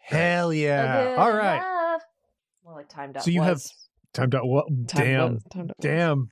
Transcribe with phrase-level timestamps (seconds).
[0.00, 1.16] Hell yeah!
[1.18, 1.98] All right.
[2.64, 3.24] More like timed out.
[3.24, 3.60] So you have
[4.14, 4.66] time dot what?
[4.88, 6.28] Time Damn, was- time dot damn.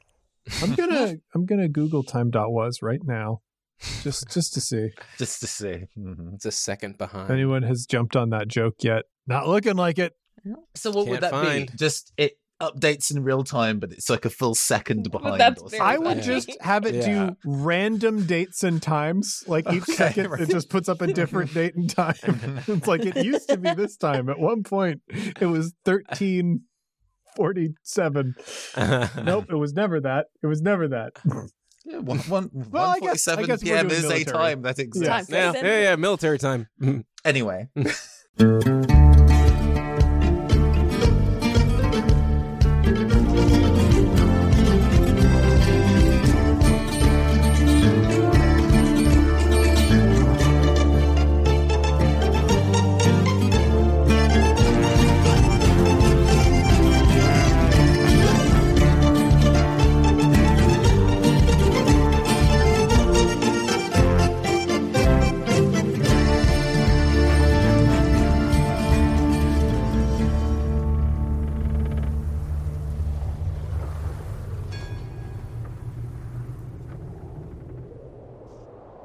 [0.63, 3.41] I'm gonna I'm gonna Google time dot was right now,
[4.03, 5.87] just just to see Just to see.
[5.99, 6.35] Mhm.
[6.35, 7.25] It's a second behind.
[7.25, 9.03] if anyone has jumped on that joke yet.
[9.27, 10.13] Not looking like it.
[10.75, 11.71] So what would Can't that find.
[11.73, 11.77] be?
[11.77, 15.43] Just it updates in real time, but it's like a full second behind.
[15.61, 15.83] or.
[15.83, 16.23] I would Yeah.
[16.23, 17.31] just have it Yeah.
[17.31, 19.43] do random dates and times.
[19.47, 20.41] Like each Okay, second, right.
[20.43, 22.15] it just puts up a different date and time.
[22.67, 24.29] it's like it used to be this time.
[24.29, 26.63] At one point, it was thirteen
[27.37, 28.35] forty-seven.
[29.25, 30.27] Nope, it was never that.
[30.43, 31.13] It was never that.
[31.87, 34.79] Yeah, one, one, Well, I guess- I 147 guess PM doing is a time that
[34.79, 35.07] exists.
[35.07, 35.27] Time.
[35.29, 36.67] yeah, yeah, yeah, military time.
[37.27, 37.69] Anyway,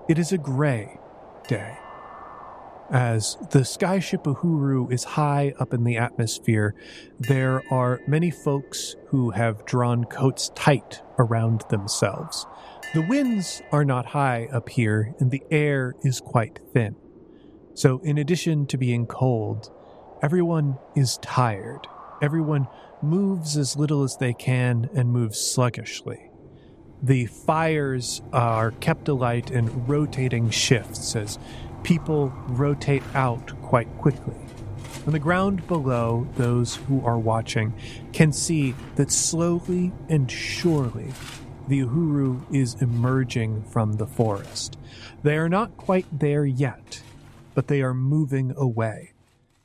[0.10, 0.98] It is a gray
[1.48, 1.78] day.
[2.90, 6.74] As the skyship Uhuru is high up in the atmosphere,
[7.20, 12.48] there are many folks who have drawn coats tight around themselves.
[12.96, 16.96] The winds are not high up here, and the air is quite thin.
[17.76, 19.72] So, in addition to being cold,
[20.24, 21.86] everyone is tired.
[22.20, 22.68] Everyone
[23.04, 26.29] moves as little as they can and moves sluggishly.
[27.02, 31.40] The fires are kept alight in rotating shifts as
[31.84, 34.36] people rotate out quite quickly.
[35.08, 37.74] On the ground below, those who are watching
[38.12, 41.14] can see that slowly and surely
[41.70, 44.78] the Uhuru is emerging from the forest.
[45.24, 47.02] They are not quite there yet,
[47.54, 49.14] but they are moving away.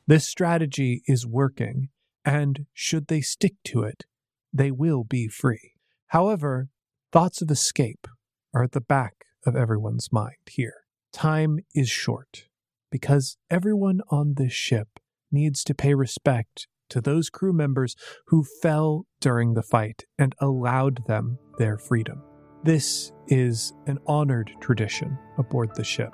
[0.06, 1.89] This strategy is working,
[2.25, 4.05] and should they stick to it,
[4.53, 5.72] they will be free.
[6.09, 6.69] However,
[7.15, 8.09] thoughts of escape
[8.53, 9.13] are at the back
[9.47, 10.75] of everyone's mind here.
[11.13, 12.49] Time is short
[12.91, 14.99] because everyone on this ship
[15.31, 17.95] needs to pay respect to those crew members
[18.27, 22.21] who fell during the fight and allowed them their freedom.
[22.65, 26.11] This is an honored tradition aboard the ship,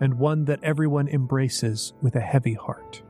[0.00, 3.00] and one that everyone embraces with a heavy heart.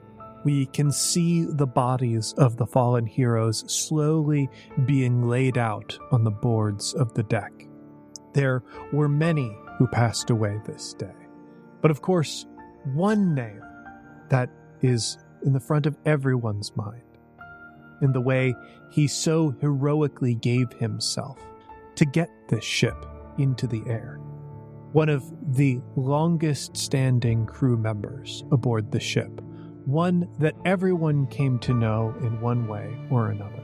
[0.47, 4.49] We can see the bodies of the fallen heroes slowly
[4.85, 7.51] being laid out on the boards of the deck.
[8.33, 8.63] There
[8.93, 11.17] were many who passed away this day.
[11.83, 12.47] But of course,
[12.95, 13.61] one name
[14.29, 14.49] that
[14.83, 17.03] is in the front of everyone's mind,
[18.01, 18.55] in the way
[18.93, 21.41] he so heroically gave himself
[21.97, 23.05] to get this ship
[23.37, 24.21] into the air.
[24.93, 25.25] One of
[25.57, 29.41] the longest standing crew members aboard the ship,
[29.87, 33.63] one that everyone came to know in one way or another.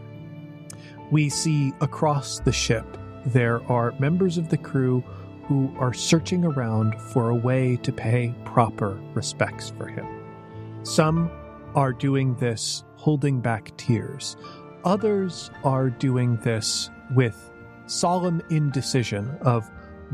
[1.10, 2.87] We see across the ship
[3.27, 5.05] there are members of the crew
[5.44, 10.06] who are searching around for a way to pay proper respects for him.
[10.84, 11.31] Some
[11.75, 14.37] are doing this holding back tears,
[14.84, 17.50] others are doing this with
[17.87, 19.69] solemn indecision of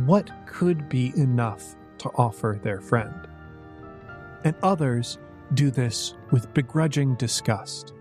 [0.07, 3.29] what could be enough to offer their friend.
[4.45, 5.19] And others
[5.55, 7.95] do this with begrudging disgust,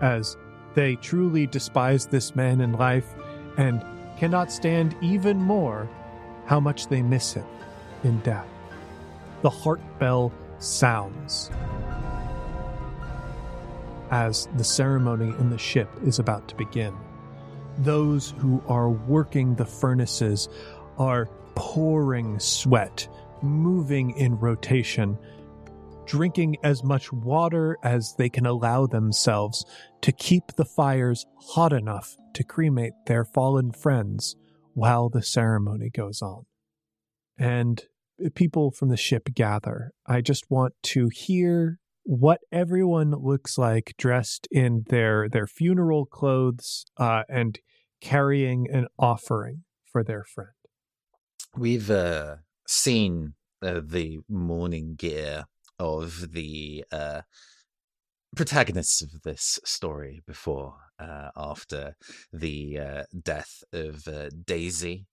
[0.00, 0.36] as
[0.74, 3.14] they truly despise this man in life
[3.56, 3.84] and
[4.18, 5.88] cannot stand even more
[6.46, 7.46] how much they miss him
[8.04, 8.46] in death.
[9.42, 11.50] The heart bell sounds
[14.10, 16.94] as the ceremony in the ship is about to begin.
[17.78, 20.48] Those who are working the furnaces
[20.98, 23.08] are pouring sweat,
[23.42, 25.16] moving in rotation,
[26.10, 29.64] drinking as much water as they can allow themselves
[30.00, 34.34] to keep the fires hot enough to cremate their fallen friends
[34.74, 36.46] while the ceremony goes on.
[37.38, 37.80] And
[38.34, 44.48] people from the ship gather, I just want to hear what everyone looks like dressed
[44.50, 47.60] in their their funeral clothes uh, and
[48.00, 50.50] carrying an offering for their friend.
[51.56, 52.36] We've uh,
[52.66, 55.44] seen uh, the mourning gear
[55.80, 57.22] of the uh,
[58.36, 61.96] protagonists of this story before, uh, after
[62.32, 65.06] the uh, death of uh, Daisy.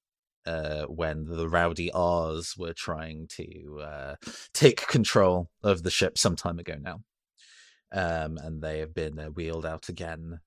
[0.45, 4.15] Uh, when the rowdy R's were trying to uh,
[4.53, 7.01] take control of the ship some time ago now.
[7.91, 10.39] Um, and they have been wheeled out again.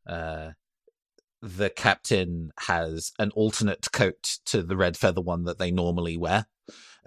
[1.42, 6.46] The captain has an alternate coat to the red feather one that they normally wear.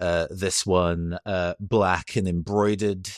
[0.00, 3.08] Uh, this one, uh, black and embroidered.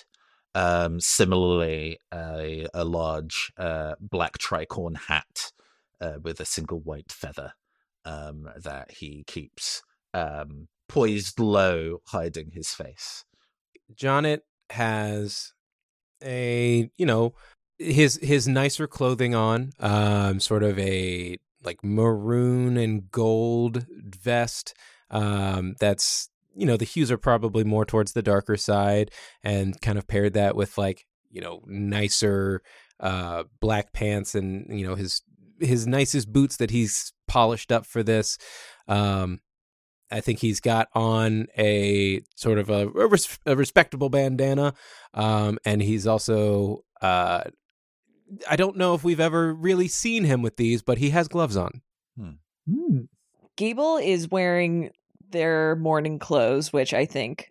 [0.54, 5.52] Um, similarly, a, a large uh, black tricorn hat
[6.00, 7.52] uh, with a single white feather
[8.06, 9.82] um, that he keeps
[10.14, 13.24] um, poised low, hiding his face.
[13.94, 14.40] Jonnit
[14.70, 15.52] has
[16.24, 17.34] a you know
[17.78, 24.74] his his nicer clothing on, um, sort of a like maroon and gold vest.
[25.10, 29.10] Um, that's you know the hues are probably more towards the darker side,
[29.42, 32.62] and kind of paired that with like you know nicer
[33.00, 35.22] uh, black pants and you know his
[35.60, 38.38] his nicest boots that he's polished up for this.
[38.88, 39.40] Um,
[40.10, 44.74] I think he's got on a sort of a, a, res- a respectable bandana,
[45.12, 46.84] um, and he's also.
[47.02, 47.44] Uh,
[48.48, 51.56] I don't know if we've ever really seen him with these, but he has gloves
[51.56, 51.82] on.
[52.18, 52.30] Hmm.
[52.68, 53.08] Mm.
[53.56, 54.90] Gable is wearing
[55.30, 57.48] their mourning clothes, which I think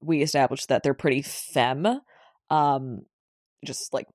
[0.00, 2.00] we established that they're pretty femme.
[2.50, 3.02] Um,
[3.64, 4.06] just like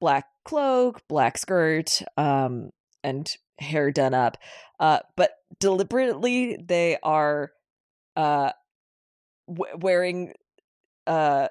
[0.00, 2.70] black cloak, black skirt, um,
[3.02, 4.36] and hair done up.
[4.78, 7.52] Uh, but deliberately, they are
[8.16, 8.50] uh,
[9.48, 10.32] w- wearing
[11.06, 11.48] uh,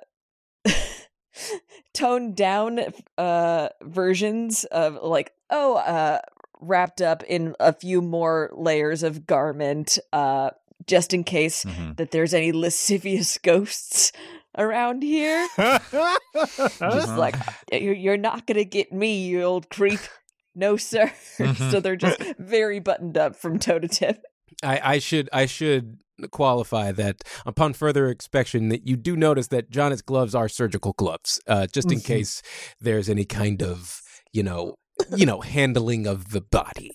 [1.93, 2.79] toned down
[3.17, 6.19] uh, versions of like, oh, uh,
[6.61, 10.51] wrapped up in a few more layers of garment, uh,
[10.87, 11.93] just in case mm-hmm.
[11.93, 14.11] that there's any lascivious ghosts
[14.57, 15.47] around here.
[15.55, 17.35] just like
[17.71, 19.99] you're not gonna get me, you old creep.
[20.55, 21.13] No, sir.
[21.37, 21.69] Mm-hmm.
[21.69, 24.25] so they're just very buttoned up from toe to tip.
[24.63, 25.99] I, I should I should
[26.31, 31.39] qualify that upon further inspection that you do notice that Jonnit's gloves are surgical gloves,
[31.47, 32.07] uh, just in mm-hmm.
[32.07, 32.41] case
[32.79, 34.01] there's any kind of
[34.33, 34.75] you know
[35.15, 36.91] you know handling of the body.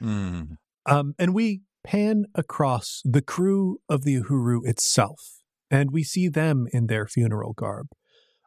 [0.00, 0.58] Mm.
[0.86, 5.40] Um, and we pan across the crew of the Uhuru itself,
[5.70, 7.88] and we see them in their funeral garb.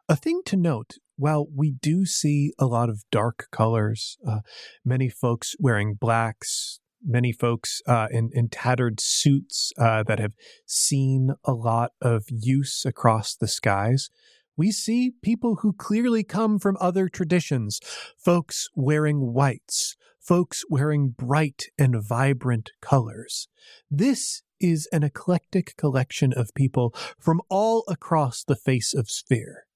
[0.08, 4.40] A thing to note while we do see a lot of dark colors, uh,
[4.84, 10.34] many folks wearing blacks, many folks uh, in, in tattered suits uh, that have
[10.66, 14.08] seen a lot of use across the skies,
[14.56, 17.80] we see people who clearly come from other traditions,
[18.18, 23.48] folks wearing whites, folks wearing bright and vibrant colors.
[23.90, 29.66] This is an eclectic collection of people from all across the face of Sphere.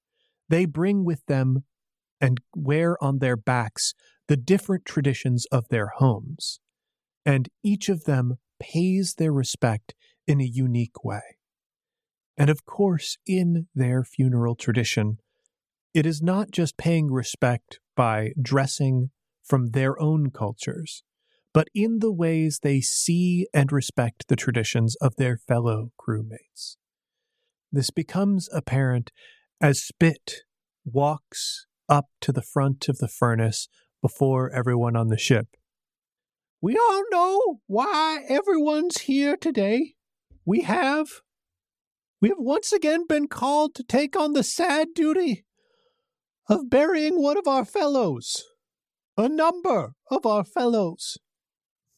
[0.49, 1.63] They bring with them
[2.19, 3.93] and wear on their backs
[4.27, 6.59] the different traditions of their homes,
[7.25, 9.93] and each of them pays their respect
[10.27, 11.37] in a unique way.
[12.37, 15.17] And of course, in their funeral tradition,
[15.93, 19.09] it is not just paying respect by dressing
[19.43, 21.03] from their own cultures,
[21.53, 26.77] but in the ways they see and respect the traditions of their fellow crewmates.
[27.71, 29.11] This becomes apparent
[29.59, 30.43] as Spit
[30.85, 33.67] walks up to the front of the furnace
[34.01, 35.47] before everyone on the ship.
[36.63, 39.95] We all know why everyone's here today.
[40.45, 41.07] We have.
[42.21, 45.43] We have once again been called to take on the sad duty
[46.47, 48.43] of burying one of our fellows.
[49.17, 51.17] A number of our fellows.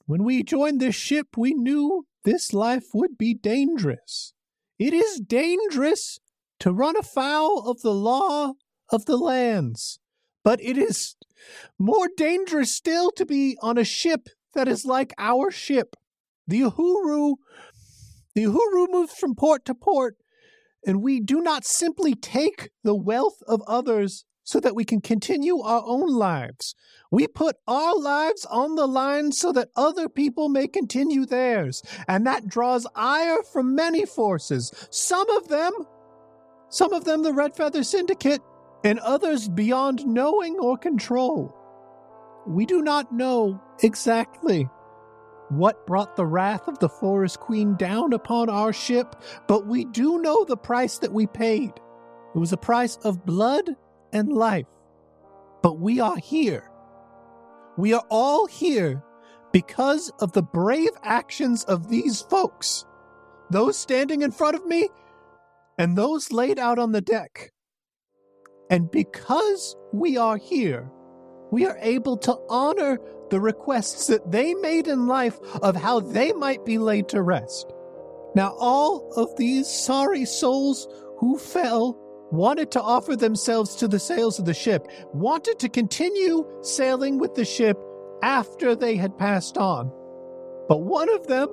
[0.05, 4.34] When we joined this ship, we knew this life would be dangerous.
[4.79, 6.20] It is dangerous
[6.60, 8.53] to run afoul of the law
[8.89, 10.00] of the lands.
[10.41, 11.17] But it is
[11.77, 15.95] more dangerous still to be on a ship that is like our ship.
[16.48, 17.36] The Uhuru,
[18.36, 20.17] the Uhuru moves from port to port,
[20.86, 25.62] and we do not simply take the wealth of others so that we can continue
[25.62, 26.75] our own lives.
[27.10, 32.27] We put our lives on the line so that other people may continue theirs, and
[32.27, 34.72] that draws ire from many forces.
[34.89, 35.72] Some of them,
[36.69, 38.41] some of them the Red Feather Syndicate,
[38.83, 41.55] and others beyond knowing or control.
[42.46, 44.70] We do not know exactly
[45.50, 49.16] what brought the wrath of the Forest Queen down upon our ship,
[49.48, 51.72] but we do know the price that we paid.
[52.36, 53.70] It was a price of blood
[54.12, 54.66] and life.
[55.62, 56.70] But we are here.
[57.78, 59.04] We are all here
[59.52, 62.86] because of the brave actions of these folks.
[63.50, 64.90] Those standing in front of me
[65.78, 67.52] and those laid out on the deck.
[68.70, 70.92] And because we are here,
[71.53, 76.33] we are able to honor the requests that they made in life of how they
[76.33, 77.72] might be laid to rest.
[78.33, 80.88] Now, all of these sorry souls
[81.19, 81.95] who fell
[82.31, 87.36] wanted to offer themselves to the sails of the ship, wanted to continue sailing with
[87.36, 87.77] the ship
[88.24, 89.91] after they had passed on.
[90.67, 91.50] But one of them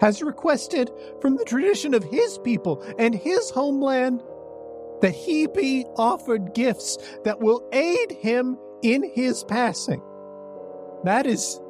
[0.00, 4.24] has requested from the tradition of his people and his homeland
[5.02, 10.00] that he be offered gifts that will aid him in his passing.
[11.04, 11.60] That is.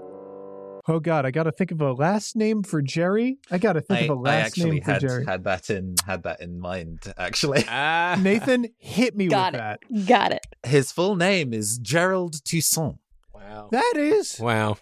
[0.89, 3.39] Oh God, I got to think of a last name for Jerry.
[3.51, 5.25] I got to think I, of a last name for had, Jerry.
[5.25, 7.65] had that in had that in mind actually.
[7.69, 8.17] Ah.
[8.21, 9.65] Nathan, hit me Got with it.
[9.91, 10.07] that.
[10.07, 10.47] Got it.
[10.65, 12.99] His full name is Gerald Toussaint.
[13.35, 13.69] Wow.
[13.73, 14.77] That is Wow.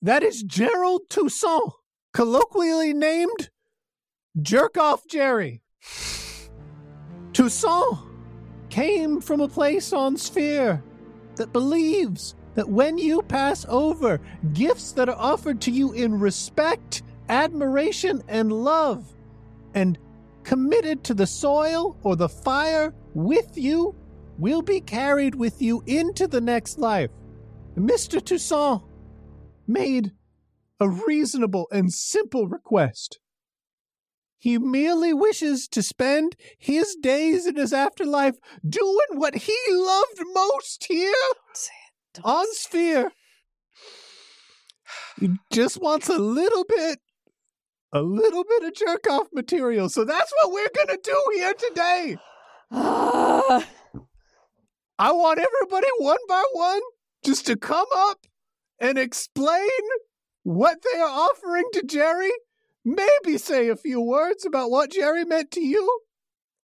[0.00, 1.72] that is Gerald Toussaint,
[2.14, 3.50] colloquially named
[4.40, 5.60] Jerk Off Jerry.
[7.34, 7.98] Toussaint
[8.70, 10.82] came from a place on Sphere
[11.36, 14.20] that believes that when you pass over,
[14.52, 19.12] gifts that are offered to you in respect, admiration, and love,
[19.74, 19.98] and
[20.44, 23.94] committed to the soil or the fire with you,
[24.38, 27.10] will be carried with you into the next life.
[27.76, 28.20] Mr.
[28.20, 28.82] Toussaint
[29.66, 30.12] made
[30.80, 33.18] a reasonable and simple request.
[34.44, 38.36] He merely wishes to spend his days in his afterlife
[38.68, 41.14] doing what he loved most here
[42.22, 43.10] on Sphere.
[45.18, 46.98] He just wants a little bit,
[47.90, 49.88] a little bit of jerk off material.
[49.88, 52.18] So that's what we're going to do here today.
[52.70, 53.66] Ah.
[54.98, 56.82] I want everybody one by one
[57.24, 58.18] just to come up
[58.78, 59.70] and explain
[60.42, 62.32] what they are offering to Jerry.
[62.84, 66.00] Maybe say a few words about what Jerry meant to you,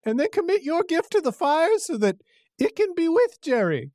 [0.04, 2.16] and then commit your gift to the fire so that
[2.58, 3.92] it can be with Jerry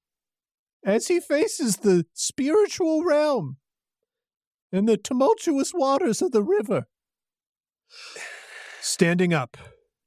[0.84, 3.58] as he faces the spiritual realm
[4.72, 6.88] and the tumultuous waters of the river.
[8.82, 9.58] Standing up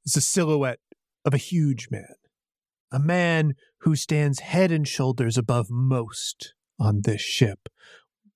[0.05, 0.81] is a silhouette
[1.25, 2.15] of a huge man,
[2.93, 7.69] a man who stands head and shoulders above most on this ship,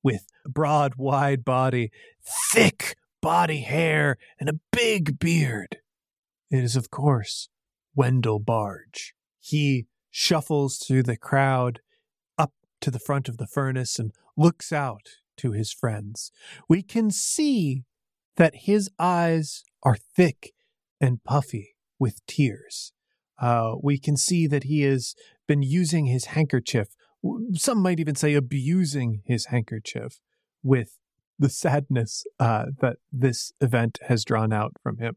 [0.02, 1.90] with a broad, wide body,
[2.50, 5.79] thick body hair, and a big beard.
[6.50, 7.49] It is, of course,
[7.95, 9.14] Wendell Barge.
[9.38, 11.81] He shuffles through the crowd
[12.37, 12.52] up
[12.83, 16.31] to the front of the furnace and looks out to his friends.
[16.69, 17.85] We can see
[18.37, 20.52] that his eyes are thick
[21.00, 22.93] and puffy with tears.
[23.41, 25.14] Uh, we can see that he has
[25.49, 26.88] been using his handkerchief.
[27.55, 30.21] Some might even say abusing his handkerchief
[30.62, 30.99] with
[31.38, 35.16] the sadness uh, that this event has drawn out from him.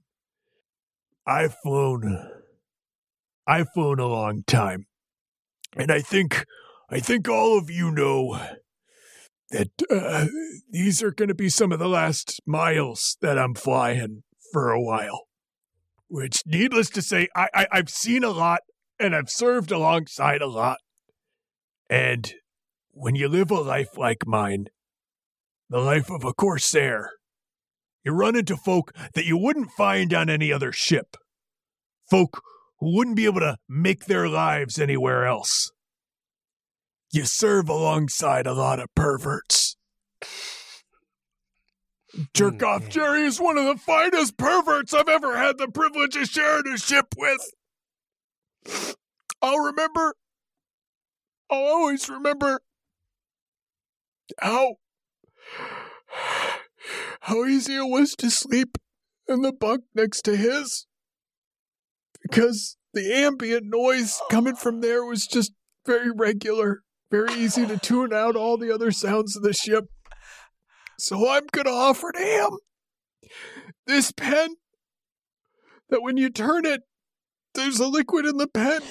[1.27, 2.29] I've flown.
[3.48, 4.86] I've flown a long time,
[5.75, 6.45] and I think,
[6.89, 8.39] I think all of you know
[9.51, 10.25] that uh,
[10.69, 14.81] these are going to be some of the last miles that I'm flying for a
[14.81, 15.27] while.
[16.07, 18.62] Which, needless to say, I, I I've seen a lot
[19.00, 20.77] and I've served alongside a lot.
[21.89, 22.34] And
[22.91, 24.67] when you live a life like mine,
[25.75, 27.12] the life of a corsair,
[28.05, 31.17] you run into folk that you wouldn't find on any other ship.
[32.10, 32.41] Folk
[32.79, 35.74] who wouldn't be able to make their lives anywhere else.
[37.12, 39.75] You serve alongside a lot of perverts.
[42.34, 42.63] Jerk hmm.
[42.63, 42.91] off Okay.
[42.91, 46.77] Jerry is one of the finest perverts I've ever had the privilege of sharing a
[46.77, 47.51] ship with.
[49.41, 50.15] I'll remember.
[51.51, 52.62] I'll always remember
[54.39, 54.77] how
[57.22, 58.78] how easy it was to sleep
[59.28, 60.86] in the bunk next to his
[62.22, 65.52] because the ambient noise coming from there was just
[65.86, 69.86] very regular, very easy to tune out all the other sounds of the ship.
[70.98, 72.50] So I'm going to offer to him
[73.86, 74.56] this pen
[75.90, 76.82] that when you turn it,
[77.54, 78.82] there's a liquid in the pen.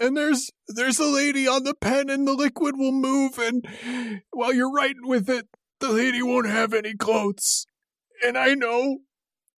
[0.00, 3.66] And there's there's a lady on the pen and the liquid will move and
[4.30, 5.48] while you're writing with it,
[5.80, 7.66] the lady won't have any clothes.
[8.24, 8.98] And I know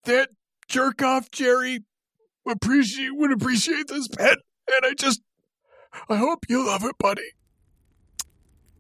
[0.04, 0.30] that
[0.68, 1.80] jerk off Jerry
[2.49, 4.37] appreciate would appreciate this pen.
[4.73, 5.20] And I just
[6.09, 7.35] I hope you love it, buddy.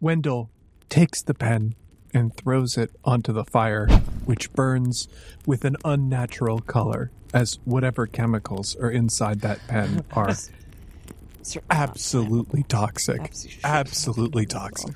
[0.00, 0.50] Wendell
[0.88, 1.74] takes the pen
[2.14, 3.86] and throws it onto the fire,
[4.24, 5.08] which burns
[5.46, 10.34] with an unnatural color, as whatever chemicals are inside that pen are
[11.70, 13.32] absolutely toxic.
[13.64, 14.94] Absolutely toxic.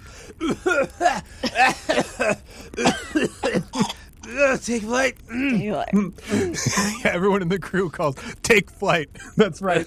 [4.62, 5.16] Take flight.
[7.04, 9.10] Everyone in the crew calls, take flight.
[9.36, 9.86] That's right.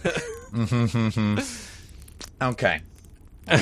[2.42, 2.82] okay.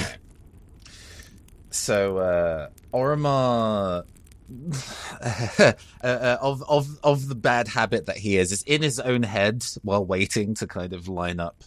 [1.70, 4.06] so, uh, Oromar,
[5.22, 5.74] uh,
[6.04, 9.66] uh, of of of the bad habit that he is, is in his own head
[9.84, 11.64] while waiting to kind of line up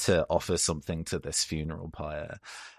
[0.00, 2.38] to offer something to this funeral pyre.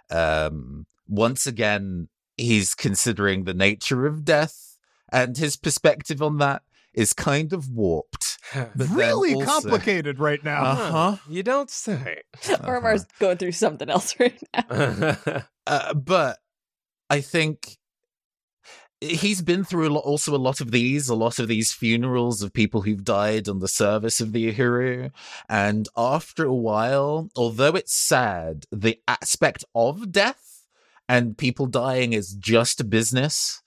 [0.09, 4.77] Um, once again, he's considering the nature of death
[5.11, 6.63] and his perspective on that
[6.93, 8.37] is kind of warped.
[8.75, 10.63] But really also, complicated right now.
[10.63, 11.17] Uh huh.
[11.29, 12.23] You don't say.
[12.43, 13.17] Oromar's uh-huh.
[13.19, 15.15] going through something else right now.
[15.67, 16.39] uh, but
[17.09, 17.77] I think
[19.01, 22.41] he's been through a lot, also a lot of these, a lot of these funerals
[22.41, 25.11] of people who've died on the service of the Uhuru.
[25.49, 30.65] And after a while, although it's sad, the aspect of death
[31.09, 33.61] and people dying is just business.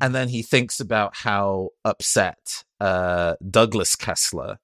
[0.00, 4.58] And then he thinks about how upset uh, Douglas Kessler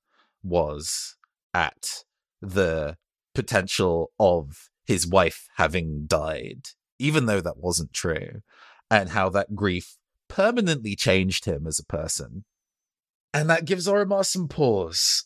[0.45, 1.17] was
[1.53, 2.05] at
[2.41, 2.97] the
[3.35, 8.43] potential of his wife having died, even though that wasn't true
[8.91, 9.97] and how that grief
[10.29, 12.45] permanently changed him as a person.
[13.35, 15.25] And that gives Oromar some pause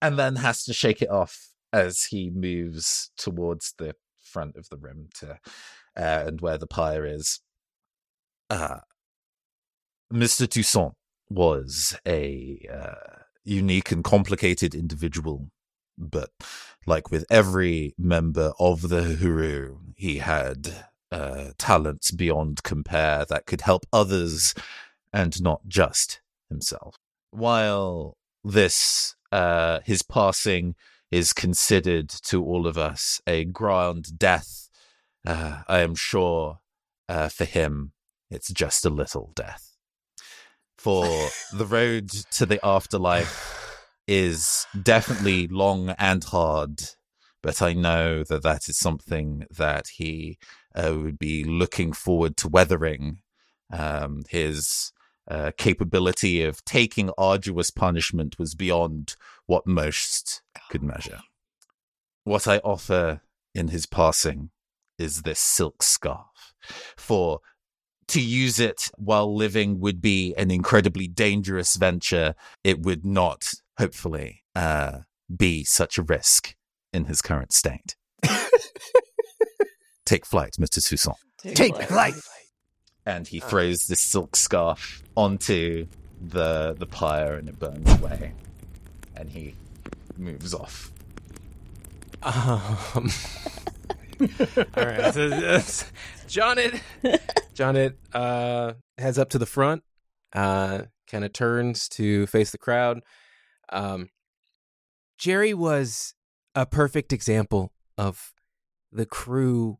[0.00, 4.76] and then has to shake it off as he moves towards the front of the
[4.76, 5.38] room to
[5.96, 7.40] uh, and where the pyre is.
[8.48, 8.78] Uh,
[10.12, 10.48] Mr.
[10.48, 10.94] Toussaint
[11.28, 15.50] was a uh, unique and complicated individual,
[15.96, 16.30] but
[16.86, 23.62] like with every member of the Uhuru, he had uh, talents beyond compare that could
[23.62, 24.54] help others
[25.12, 26.96] and not just himself.
[27.30, 30.74] While this, uh, his passing
[31.10, 34.68] is considered to all of us a grand death,
[35.26, 36.60] uh, I am sure
[37.08, 37.92] uh, for him
[38.30, 39.76] it's just a little death.
[40.78, 41.04] For
[41.52, 46.80] the road to the afterlife is definitely long and hard,
[47.42, 50.38] but I know that that is something that he
[50.74, 53.20] uh, would be looking forward to weathering.
[53.72, 54.92] Um, his
[55.28, 61.20] uh, capability of taking arduous punishment was beyond what most could measure.
[62.24, 63.22] What I offer
[63.54, 64.50] in his passing
[64.98, 66.54] is this silk scarf.
[66.96, 67.40] For
[68.08, 72.34] to use it while living would be an incredibly dangerous venture.
[72.64, 74.98] It would not, hopefully, uh,
[75.34, 76.56] be such a risk
[76.92, 77.96] in his current state.
[80.04, 80.84] Take flight, Mr.
[80.86, 81.16] Toussaint.
[81.42, 82.14] Take, Take flight.
[82.14, 82.14] flight.
[83.06, 85.86] And he throws this silk scarf onto
[86.20, 88.32] the the pyre and it burns away.
[89.16, 89.54] And he
[90.16, 90.92] moves off.
[92.22, 92.34] Um,
[94.76, 95.14] all right.
[95.14, 95.30] So,
[96.28, 96.80] Jonnit
[97.54, 99.82] John it uh, heads up to the front,
[100.32, 103.00] uh, kind of turns to face the crowd.
[103.70, 104.08] Um,
[105.18, 106.14] Jerry was
[106.54, 108.32] a perfect example of
[108.92, 109.78] the crew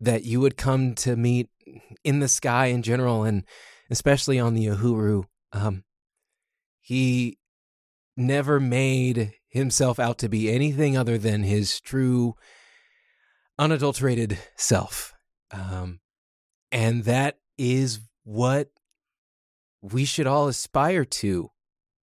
[0.00, 1.48] that you would come to meet
[2.04, 3.44] in the sky in general, and
[3.90, 5.24] especially on the Uhuru.
[5.52, 5.84] Um,
[6.80, 7.38] he
[8.16, 12.34] never made himself out to be anything other than his true,
[13.58, 15.14] unadulterated self.
[15.50, 16.00] Um,
[16.70, 18.68] and that is what
[19.80, 21.50] we should all aspire to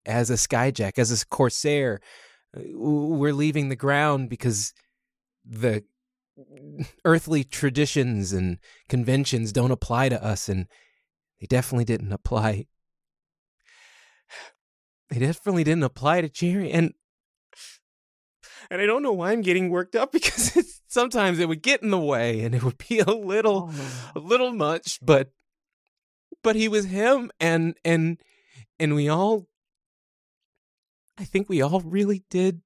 [0.05, 1.99] as a skyjack, as a corsair.
[2.55, 4.73] We're leaving the ground because
[5.45, 5.83] the
[7.03, 8.57] earthly traditions and
[8.89, 10.67] conventions don't apply to us, and
[11.39, 12.65] they definitely didn't apply.
[15.11, 16.95] They definitely didn't apply to Jerry, and
[18.71, 21.83] and I don't know why I'm getting worked up because it's, sometimes it would get
[21.83, 24.11] in the way, and it would be a little, oh.
[24.15, 24.99] a little much.
[25.01, 25.29] But
[26.43, 28.19] but he was him, and and
[28.79, 29.47] and we all,
[31.17, 32.61] I think we all really did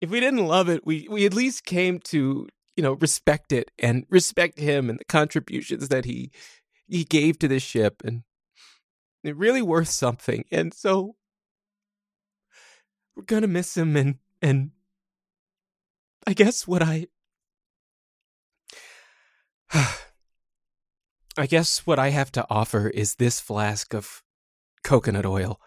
[0.00, 3.70] if we didn't love it, we we at least came to you know respect it
[3.78, 6.30] and respect him and the contributions that he
[6.88, 8.22] he gave to this ship and
[9.22, 10.44] it really worth something.
[10.50, 11.16] And so
[13.14, 14.70] we're gonna miss him and and
[16.26, 17.08] I guess what I
[21.36, 24.22] I guess what I have to offer is this flask of
[24.82, 25.60] coconut oil.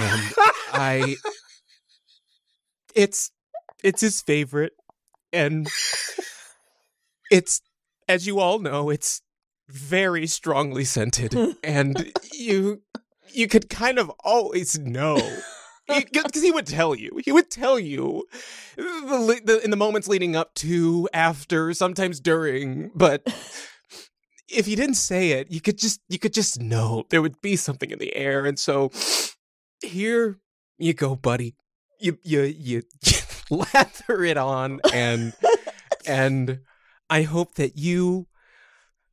[0.00, 0.34] And
[0.72, 1.16] I
[2.94, 3.30] it's
[3.82, 4.72] it's his favorite
[5.32, 5.68] and
[7.30, 7.60] it's
[8.08, 9.22] as you all know, it's
[9.68, 12.82] very strongly scented, and you
[13.32, 15.18] you could kind of always know
[15.88, 17.20] because he would tell you.
[17.24, 18.24] He would tell you
[18.76, 22.90] the, the, in the moments leading up to, after, sometimes during.
[22.94, 23.22] But
[24.48, 27.56] if he didn't say it, you could just you could just know there would be
[27.56, 28.46] something in the air.
[28.46, 28.90] And so
[29.84, 30.38] here
[30.78, 31.56] you go, buddy.
[32.00, 33.12] You you you, you
[33.50, 35.32] lather it on, and
[36.06, 36.60] and
[37.08, 38.26] I hope that you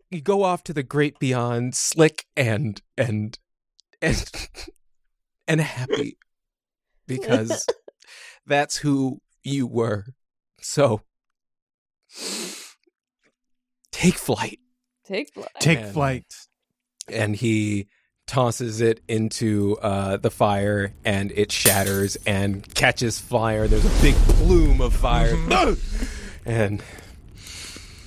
[0.09, 3.37] you go off to the great beyond, slick and and
[4.01, 4.29] and
[5.47, 6.17] and happy
[7.07, 7.65] because
[8.45, 10.07] that's who you were.
[10.61, 11.01] So
[13.91, 14.59] take flight.
[15.05, 15.49] Take flight.
[15.59, 16.33] Take And- flight.
[17.07, 17.87] And he
[18.31, 23.67] tosses it into uh, the fire and it shatters and catches fire.
[23.67, 25.35] There's a big plume of fire.
[26.45, 26.81] and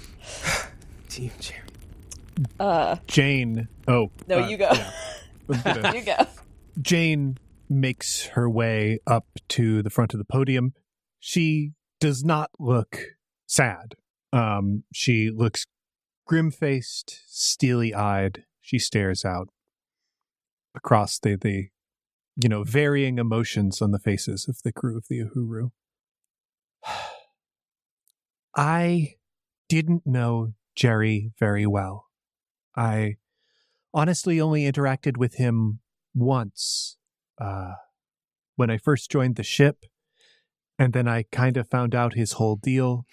[1.10, 1.60] Team Jerry.
[2.58, 3.68] Uh, Jane.
[3.87, 4.10] Oh.
[4.26, 4.70] no, uh, you go.
[4.72, 5.92] yeah.
[5.92, 6.16] You go.
[6.80, 7.37] Jane
[7.68, 10.72] makes her way up to the front of the podium.
[11.20, 12.98] She does not look
[13.46, 13.94] sad.
[14.32, 15.66] Um, she looks
[16.26, 18.44] grim faced, steely eyed.
[18.62, 19.50] She stares out
[20.74, 21.68] across the, the,
[22.37, 25.70] you know, varying emotions on the faces of the crew of the Uhuru.
[28.56, 29.14] I
[29.68, 32.06] didn't know Jerry very well.
[32.76, 33.16] I
[33.92, 35.80] honestly only interacted with him
[36.14, 36.96] once
[37.40, 37.72] uh,
[38.56, 39.84] when I first joined the ship,
[40.78, 43.06] and then I kind of found out his whole deal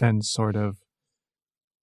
[0.00, 0.78] and sort of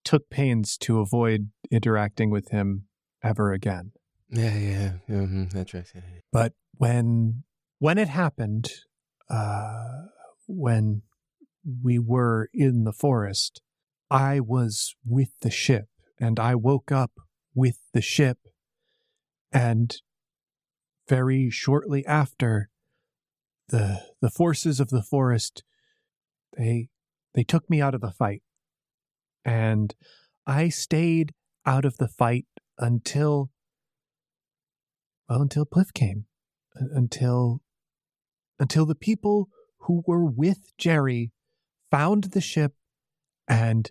[0.04, 2.84] took pains to avoid interacting with him
[3.22, 3.92] ever again.
[4.30, 5.86] Yeah, yeah, mm-hmm, that's right.
[5.94, 6.20] Yeah, yeah.
[6.32, 7.44] But when
[7.78, 8.70] when it happened,
[9.30, 10.06] uh,
[10.46, 11.02] when
[11.82, 13.62] we were in the forest,
[14.10, 15.88] I was with the ship,
[16.20, 17.12] and I woke up
[17.54, 18.38] with the ship,
[19.50, 19.96] and
[21.08, 22.68] very shortly after,
[23.68, 25.62] the the forces of the forest
[26.56, 26.88] they
[27.34, 28.42] they took me out of the fight,
[29.44, 29.94] and
[30.46, 31.32] I stayed
[31.64, 32.46] out of the fight
[32.78, 33.50] until
[35.28, 36.26] well until Pliff came,
[36.74, 37.60] until
[38.58, 39.48] until the people
[39.82, 41.32] who were with Jerry
[41.90, 42.72] found the ship
[43.46, 43.90] and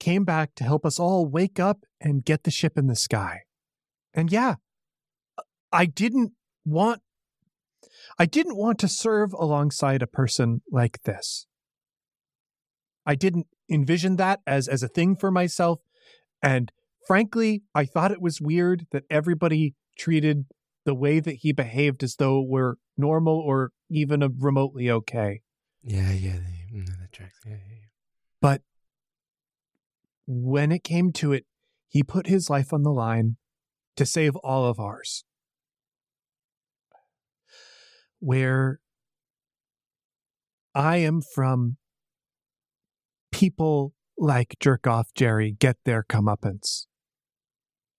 [0.00, 3.42] came back to help us all wake up and get the ship in the sky.
[4.12, 4.56] And yeah,
[5.72, 6.32] I didn't
[6.64, 7.00] want
[8.18, 11.46] I didn't want to serve alongside a person like this.
[13.06, 15.80] I didn't envision that as as a thing for myself
[16.42, 16.72] and
[17.06, 20.46] frankly, I thought it was weird that everybody treated
[20.84, 25.42] the way that he behaved as though it were normal or even a remotely okay.
[25.82, 27.38] Yeah, yeah, yeah, mm, that tracks.
[27.46, 27.86] Yeah, yeah, yeah.
[28.40, 28.62] But
[30.26, 31.46] when it came to it,
[31.88, 33.36] he put his life on the line
[33.96, 35.24] to save all of ours.
[38.18, 38.80] Where
[40.74, 41.76] I am from,
[43.30, 46.86] people like Jerk Off Jerry get their comeuppance.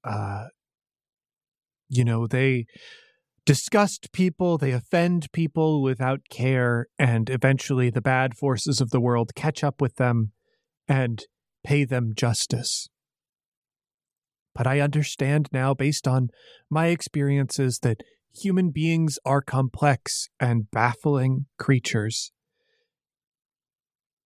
[0.03, 0.45] Uh,
[1.93, 2.65] you know, they
[3.45, 9.35] disgust people, they offend people without care, and eventually the bad forces of the world
[9.35, 10.31] catch up with them
[10.87, 11.25] and
[11.63, 12.89] pay them justice.
[14.55, 16.29] But I understand now, based on
[16.69, 18.01] my experiences, that
[18.35, 22.31] human beings are complex and baffling creatures.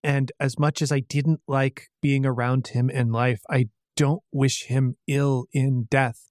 [0.04, 4.66] And as much as I didn't like being around him in life, I don't wish
[4.66, 6.30] him ill in death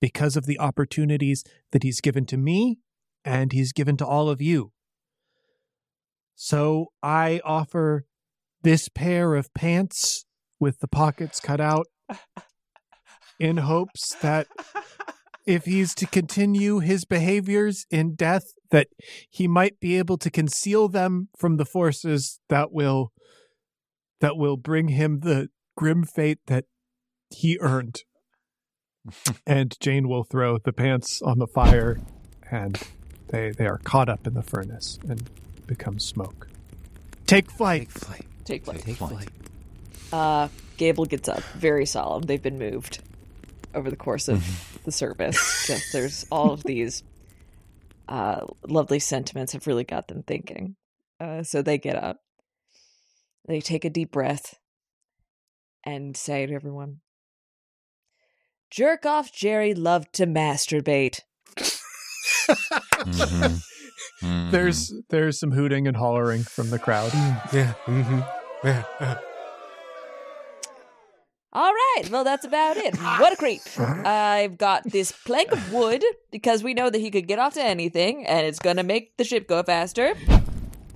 [0.00, 2.78] because of the opportunities that he's given to me
[3.24, 4.72] and he's given to all of you.
[6.34, 8.04] So I offer
[8.62, 10.24] this pair of pants
[10.60, 11.86] with the pockets cut out
[13.40, 14.46] in hopes that
[15.46, 18.88] if he's to continue his behaviors in death that
[19.30, 23.12] he might be able to conceal them from the forces that will
[24.20, 26.64] that will bring him the grim fate that
[27.30, 28.02] he earned
[29.46, 31.98] and Jane will throw the pants on the fire
[32.50, 32.80] and
[33.28, 35.28] they they are caught up in the furnace and
[35.66, 36.48] become smoke
[37.26, 38.26] take flight Take flight.
[38.44, 38.80] Take flight.
[38.82, 39.28] Take flight.
[40.12, 42.22] Uh, Gable gets up, very solemn.
[42.22, 43.02] They've been moved
[43.74, 45.66] over the course of the service.
[45.66, 47.02] Just there's all of these
[48.08, 50.76] uh, lovely sentiments have really got them thinking.
[51.18, 52.18] Uh, so they get up,
[53.48, 54.54] they take a deep breath,
[55.82, 57.00] and say to everyone,
[58.70, 61.20] "Jerk off, Jerry loved to masturbate."
[61.56, 63.62] Mhm.
[64.22, 64.22] Mhm.
[64.50, 67.12] there's there's some hooting and hollering from the crowd
[67.52, 67.74] Yeah.
[67.86, 68.20] Mm-hmm.
[68.64, 68.82] Yeah.
[69.00, 69.14] uh,
[71.52, 72.02] All right.
[72.10, 72.96] Well, that's about it.
[72.96, 73.62] What a creep.
[73.78, 77.62] I've got this plank of wood because we know that he could get off to
[77.62, 80.14] anything and it's going to make the ship go faster.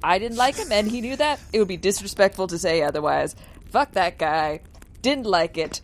[0.03, 1.41] I didn't like him and he knew that.
[1.53, 3.37] It would be disrespectful to say otherwise.
[3.71, 4.61] Fuck that guy.
[5.03, 5.81] Didn't like it.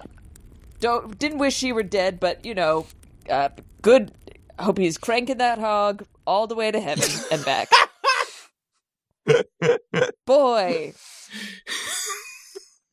[0.80, 2.86] Don't didn't wish he were dead, but you know,
[3.30, 3.48] uh,
[3.82, 4.12] good.
[4.58, 7.68] Hope he's cranking that hog all the way to heaven and back.
[10.26, 10.92] Boy,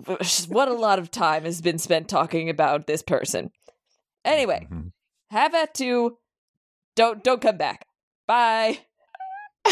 [0.47, 3.51] what a lot of time has been spent talking about this person.
[4.25, 4.91] Anyway, Mhm.
[5.29, 6.17] have at two.
[6.95, 7.85] Don't don't come back.
[8.27, 8.79] Bye.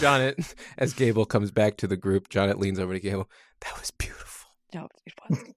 [0.00, 3.28] Jonnit, as Gable comes back to the group, Jonnit leans over to Gable.
[3.60, 4.29] That was beautiful.
[4.74, 5.56] No, it wasn't.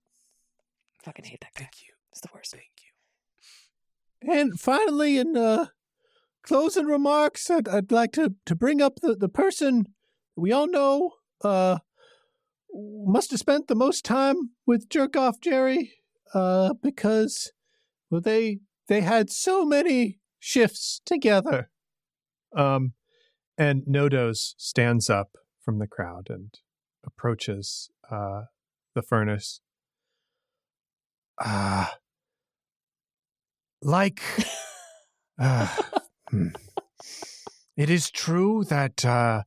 [1.03, 1.63] Fucking hate that guy.
[1.63, 1.93] Thank you.
[2.11, 2.51] It's the worst.
[2.51, 2.63] Thank
[4.23, 4.33] you.
[4.33, 5.67] And finally, in uh,
[6.43, 9.87] closing remarks, I'd, I'd like to, to bring up the, the person
[10.35, 11.11] we all know
[11.43, 11.79] uh,
[12.73, 15.93] must have spent the most time with Jerk Off Jerry
[16.33, 17.51] uh, because
[18.09, 21.69] well, they they had so many shifts together.
[22.55, 22.93] Um,
[23.57, 26.53] and Nodos stands up from the crowd and
[27.05, 28.43] approaches uh,
[28.95, 29.61] the furnace.
[31.39, 31.97] Ah
[33.83, 34.21] like
[35.39, 35.67] uh,
[36.29, 36.47] hmm.
[37.75, 39.43] it is true that uh,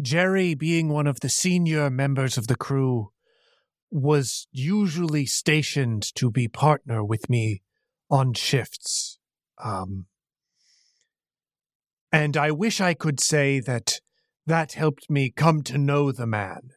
[0.00, 3.10] jerry being one of the senior members of the crew
[3.90, 7.62] was usually stationed to be partner with me
[8.10, 9.18] on shifts
[9.62, 10.06] um,
[12.12, 14.00] and i wish i could say that
[14.46, 16.70] that helped me come to know the man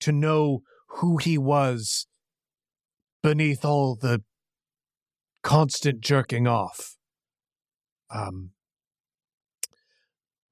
[0.00, 2.06] to know who he was
[3.22, 4.22] beneath all the
[5.42, 6.96] constant jerking off.
[8.10, 8.50] Um,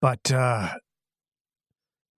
[0.00, 0.74] but uh,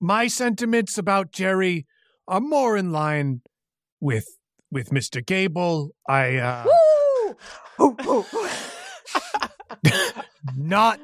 [0.01, 1.87] my sentiments about Jerry
[2.27, 3.41] are more in line
[4.01, 4.27] with
[4.71, 5.25] with Mr.
[5.25, 5.91] Gable.
[6.09, 7.37] I uh, Woo!
[7.81, 8.49] Ooh, ooh.
[10.57, 11.01] not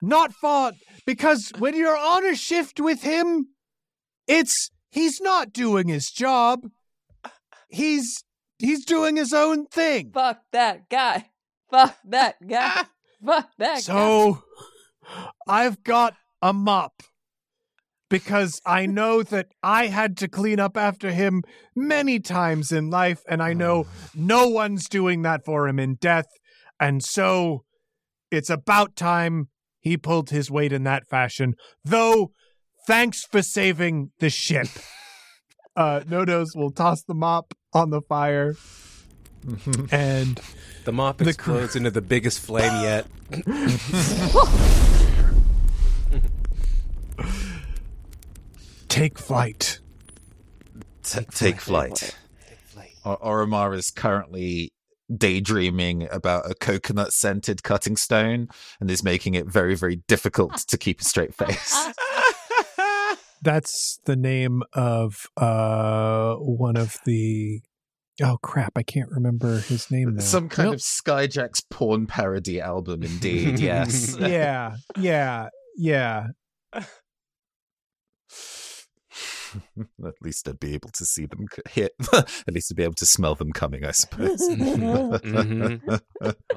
[0.00, 0.74] not fought
[1.06, 3.48] because when you're on a shift with him,
[4.26, 6.68] it's he's not doing his job.
[7.68, 8.24] He's
[8.58, 10.12] he's doing his own thing.
[10.12, 11.30] Fuck that guy.
[11.70, 12.84] Fuck that guy.
[13.24, 13.80] Fuck that guy.
[13.80, 14.44] So
[15.48, 17.02] I've got a mop
[18.08, 21.42] because I know that I had to clean up after him
[21.74, 26.26] many times in life, and I know no one's doing that for him in death.
[26.78, 27.64] And so
[28.30, 29.48] it's about time
[29.80, 31.54] he pulled his weight in that fashion.
[31.84, 32.32] Though,
[32.86, 34.68] thanks for saving the ship.
[35.76, 38.54] uh, Nodos will toss the mop on the fire.
[39.90, 40.40] and
[40.84, 43.06] The mop The cr- explodes into the biggest flame yet.
[48.88, 49.80] take flight.
[51.02, 52.16] T- take flight.
[53.04, 54.70] Or- Oromar is currently
[55.14, 58.48] daydreaming about a coconut scented cutting stone
[58.80, 61.88] and is making it very, very difficult to keep a straight face.
[63.42, 67.60] That's the name of uh one of the
[68.22, 70.22] oh crap, I can't remember his name now.
[70.22, 70.74] Some kind Nope.
[70.76, 74.16] of Skyjack's porn parody album, indeed, yes.
[74.20, 76.28] Yeah, yeah, yeah.
[80.04, 81.92] At least I'd be able to see them c- hit.
[82.14, 84.40] At least I'd be able to smell them coming, I suppose.
[84.48, 86.00] Mhm.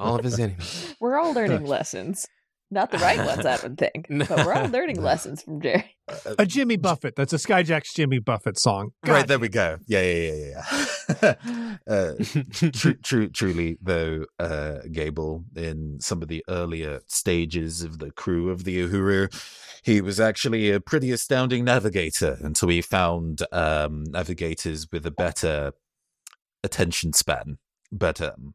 [0.00, 0.94] All of his enemies.
[0.98, 2.26] We're all learning lessons.
[2.70, 4.06] Not the right ones, I would think.
[4.28, 5.96] But we're all learning lessons from Jerry.
[6.38, 7.14] A Jimmy Buffett.
[7.14, 8.90] That's a Skyjack's Jimmy Buffett song.
[9.04, 9.78] Right God there we go.
[9.86, 10.62] Yeah, yeah, yeah,
[11.22, 11.34] yeah.
[11.62, 11.76] yeah.
[11.86, 12.12] uh,
[12.72, 18.50] true, true, truly, though, uh, Gable, in some of the earlier stages of the crew
[18.50, 19.32] of the Uhuru,
[19.84, 25.72] he was actually a pretty astounding navigator until he found um, navigators with a better
[26.64, 27.58] attention span,
[27.92, 28.54] but um,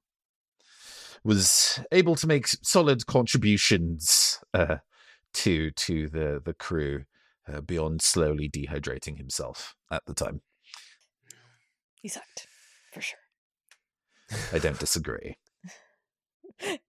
[1.23, 4.77] was able to make solid contributions uh,
[5.33, 7.03] to to the the crew
[7.51, 10.41] uh, beyond slowly dehydrating himself at the time.
[12.01, 12.47] He sucked,
[12.93, 13.19] for sure.
[14.51, 15.37] I don't disagree.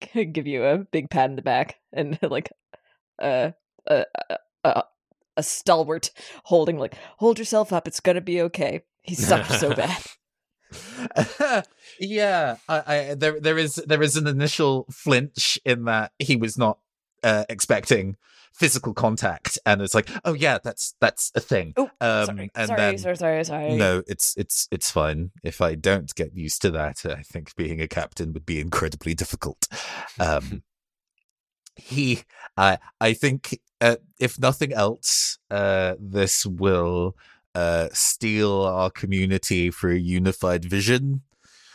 [0.00, 2.50] Could Give you a big pat in the back and like
[3.20, 3.54] a
[3.86, 4.84] a a, a,
[5.36, 6.10] a stalwart
[6.44, 7.86] holding like hold yourself up.
[7.86, 8.82] It's gonna be okay.
[9.02, 10.02] He sucked so bad.
[12.00, 16.56] yeah, I, I, there there is there is an initial flinch in that he was
[16.58, 16.78] not
[17.22, 18.16] uh, expecting
[18.54, 21.72] physical contact, and it's like, oh yeah, that's that's a thing.
[21.76, 23.74] Oh, Um, sorry, and sorry, then- sorry, sorry, sorry.
[23.76, 25.30] No, it's it's it's fine.
[25.42, 29.14] If I don't get used to that, I think being a captain would be incredibly
[29.14, 29.68] difficult.
[30.20, 30.62] Um,
[31.76, 32.22] he,
[32.56, 37.16] I, I think, uh, if nothing else, uh, this will
[37.54, 41.22] uh, steel our community for a unified vision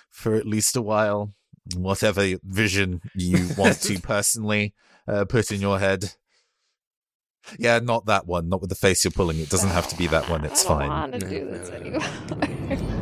[0.09, 1.33] for at least a while.
[1.75, 4.73] Whatever vision you want to personally
[5.07, 6.13] uh, put in your head.
[7.59, 8.49] Yeah, not that one.
[8.49, 9.39] Not with the face you're pulling.
[9.39, 10.45] It doesn't have to be that one.
[10.45, 10.89] It's I don't fine.
[10.89, 12.41] want to do this no, no.
[12.45, 12.93] anymore.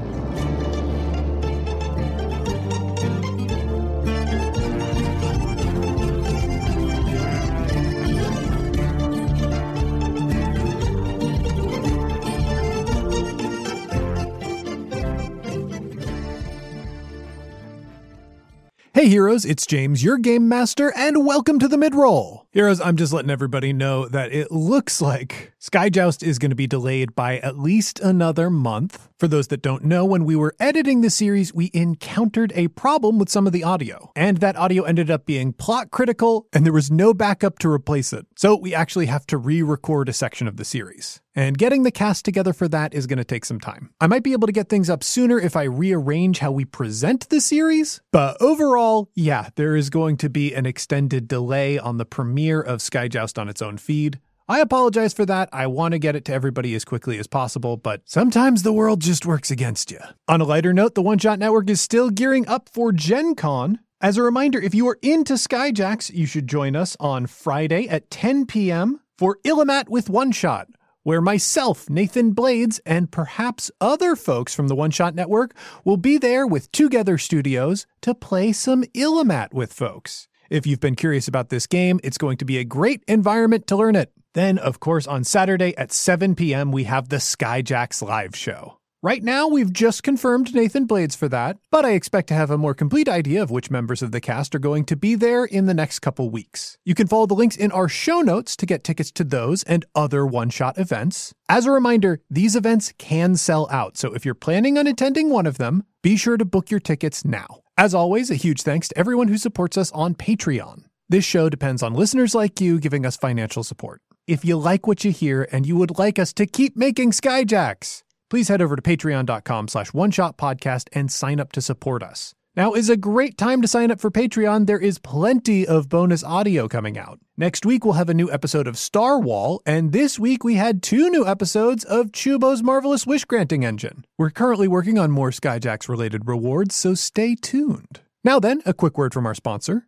[18.95, 22.47] Hey heroes, it's James, your game master, and welcome to the mid-roll.
[22.53, 26.67] Heroes, I'm just letting everybody know that it looks like Skyjoust is going to be
[26.67, 29.09] delayed by at least another month.
[29.17, 33.17] For those that don't know, when we were editing the series, we encountered a problem
[33.17, 36.73] with some of the audio, and that audio ended up being plot critical, and there
[36.73, 38.27] was no backup to replace it.
[38.35, 41.19] So we actually have to re-record a section of the series.
[41.33, 43.89] And getting the cast together for that is going to take some time.
[43.99, 47.27] I might be able to get things up sooner if I rearrange how we present
[47.29, 52.05] the series, but overall, yeah, there is going to be an extended delay on the
[52.05, 54.19] premiere of Skyjoust on its own feed.
[54.47, 55.49] I apologize for that.
[55.51, 59.01] I want to get it to everybody as quickly as possible, but sometimes the world
[59.01, 59.99] just works against you.
[60.27, 63.79] On a lighter note, the One Shot Network is still gearing up for Gen Con.
[64.01, 68.11] As a reminder, if you are into Skyjacks, you should join us on Friday at
[68.11, 68.99] 10 p.m.
[69.17, 70.67] for Illimat with One Shot
[71.05, 76.17] where myself, Nathan Blades, and perhaps other folks from the One Shot Network will be
[76.17, 80.27] there with Twogether Studios to play some Illimat with folks.
[80.49, 83.75] If you've been curious about this game, it's going to be a great environment to
[83.75, 84.11] learn it.
[84.35, 88.77] Then, of course, on Saturday at 7 p.m., we have the Skyjacks live show.
[89.01, 92.57] Right now, we've just confirmed Nathan Blades for that, but I expect to have a
[92.57, 95.67] more complete idea of which members of the cast are going to be there in
[95.67, 96.77] the next couple weeks.
[96.83, 99.85] You can follow the links in our show notes to get tickets to those and
[99.95, 101.33] other one shot events.
[101.47, 105.45] As a reminder, these events can sell out, so if you're planning on attending one
[105.45, 107.61] of them, be sure to book your tickets now.
[107.77, 110.85] As always, a huge thanks to everyone who supports us on Patreon.
[111.07, 114.01] This show depends on listeners like you giving us financial support.
[114.27, 118.01] If you like what you hear and you would like us to keep making Skyjacks,
[118.27, 122.33] please head over to patreon.com slash one shot podcast and sign up to support us.
[122.55, 124.65] Now is a great time to sign up for Patreon.
[124.65, 127.19] There is plenty of bonus audio coming out.
[127.37, 130.81] Next week, we'll have a new episode of Star Wall, and this week we had
[130.81, 134.05] two new episodes of Chubo's Marvelous Wish Granting Engine.
[134.17, 137.99] We're currently working on more Skyjacks related rewards, so stay tuned.
[138.23, 139.87] Now then, a quick word from our sponsor.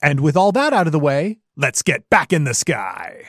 [0.00, 3.24] And with all that out of the way, let's get back in the sky.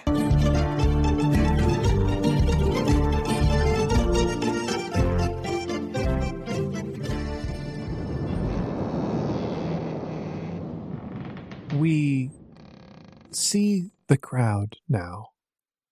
[11.75, 12.31] we
[13.31, 15.27] see the crowd now,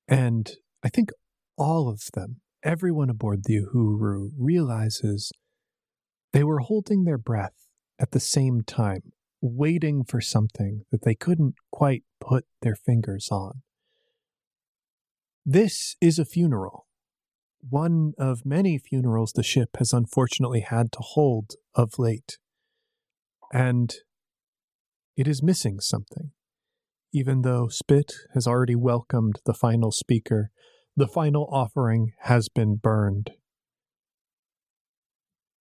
[0.08, 0.50] and
[0.84, 1.10] I think
[1.58, 5.32] all of them, everyone aboard the Uhuru, realizes
[6.32, 7.70] they were holding their breath
[8.00, 13.62] at the same time, waiting for something that they couldn't quite put their fingers on.
[15.46, 16.88] This is a funeral.
[17.70, 22.38] One of many funerals the ship has unfortunately had to hold of late.
[23.52, 23.94] And
[25.16, 26.32] it is missing something.
[27.12, 30.50] Even though Spit has already welcomed the final speaker,
[30.96, 33.32] the final offering has been burned.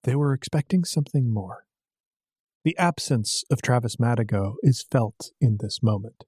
[0.04, 1.64] They were expecting something more.
[2.64, 6.24] The absence of Travis Madigo is felt in this moment.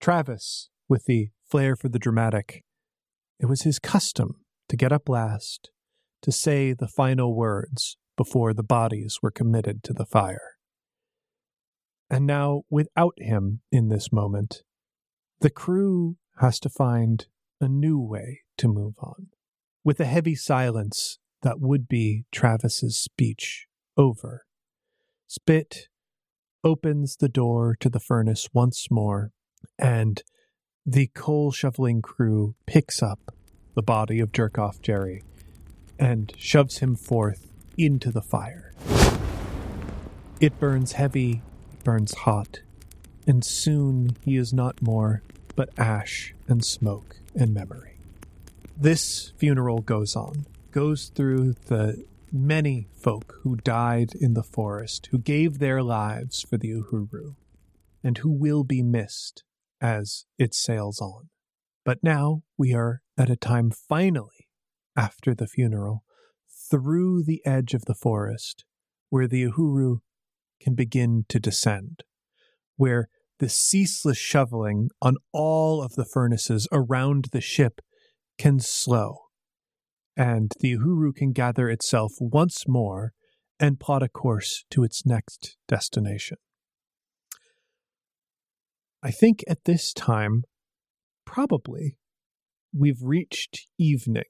[0.00, 2.64] Travis, with the flair for the dramatic,
[3.40, 4.36] it was his custom
[4.68, 5.70] to get up last,
[6.22, 10.52] to say the final words before the bodies were committed to the fire.
[12.10, 14.62] And now, without him in this moment,
[15.40, 17.26] the crew has to find
[17.60, 19.28] a new way to move on.
[19.82, 24.44] With a heavy silence that would be Travis's speech over,
[25.26, 25.88] Spit
[26.62, 29.32] opens the door to the furnace once more,
[29.78, 30.22] and
[30.86, 33.34] the coal shoveling crew picks up
[33.74, 35.22] the body of Jerkoff Jerry
[35.98, 38.72] and shoves him forth into the fire.
[40.40, 41.42] It burns heavy
[41.84, 42.60] burns hot,
[43.26, 45.22] and soon he is not more
[45.54, 47.98] but ash and smoke and memory.
[48.76, 55.18] This funeral goes on, goes through the many folk who died in the forest, who
[55.18, 57.36] gave their lives for the Uhuru,
[58.02, 59.44] and who will be missed
[59.84, 61.28] as it sails on.
[61.84, 64.48] But now we are at a time finally,
[64.96, 66.04] after the funeral,
[66.70, 68.64] through the edge of the forest,
[69.10, 69.98] where the Uhuru
[70.58, 72.02] can begin to descend,
[72.76, 73.08] where
[73.40, 77.82] the ceaseless shoveling on all of the furnaces around the ship
[78.38, 79.18] can slow,
[80.16, 83.12] and the Uhuru can gather itself once more
[83.60, 86.38] and plot a course to its next destination.
[89.04, 90.44] I think at this time,
[91.26, 91.98] probably,
[92.72, 94.24] we've reached evening.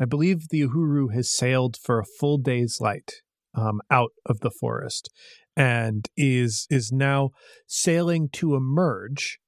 [0.00, 3.10] I believe the Uhuru has sailed for a full day's light
[3.54, 5.10] um, out of the forest
[5.56, 7.30] and is is now
[7.66, 9.40] sailing to emerge,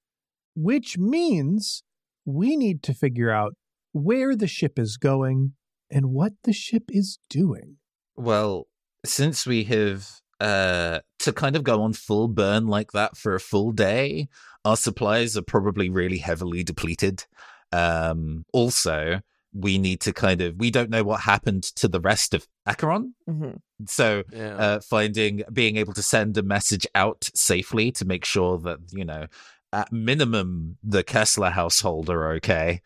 [0.57, 1.85] which means
[2.25, 3.55] we need to figure out
[3.93, 5.53] where the ship is going
[5.91, 7.77] and what the ship is doing.
[8.17, 8.67] Well,
[9.05, 13.41] since we have uh to kind of go on full burn like that for a
[13.41, 14.29] full day,
[14.65, 17.25] our supplies are probably really heavily depleted.
[17.73, 19.21] Um also,
[19.55, 23.15] we need to kind of we don't know what happened to the rest of Acheron.
[23.29, 23.59] Mhm.
[23.87, 24.57] So Yeah.
[24.57, 29.05] uh, finding being able to send a message out safely to make sure that you
[29.05, 29.27] know
[29.73, 32.81] at minimum the Kessler household are okay.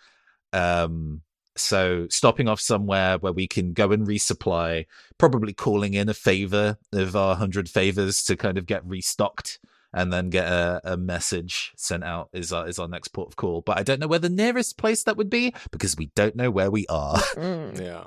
[0.53, 1.23] Um,
[1.57, 4.87] so stopping off somewhere where we can go and resupply,
[5.19, 9.59] probably calling in a favor of our hundred favors to kind of get restocked.
[9.93, 13.37] And then get a, a message sent out is our, is our next port of
[13.37, 13.63] call.
[13.63, 16.51] But I don't know where the nearest place that would be because we don't know
[16.51, 17.17] where we are.
[17.37, 17.81] Mm.
[17.81, 18.05] Yeah.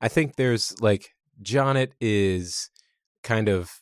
[0.00, 2.70] I think there's like Jonnit is
[3.24, 3.80] kind of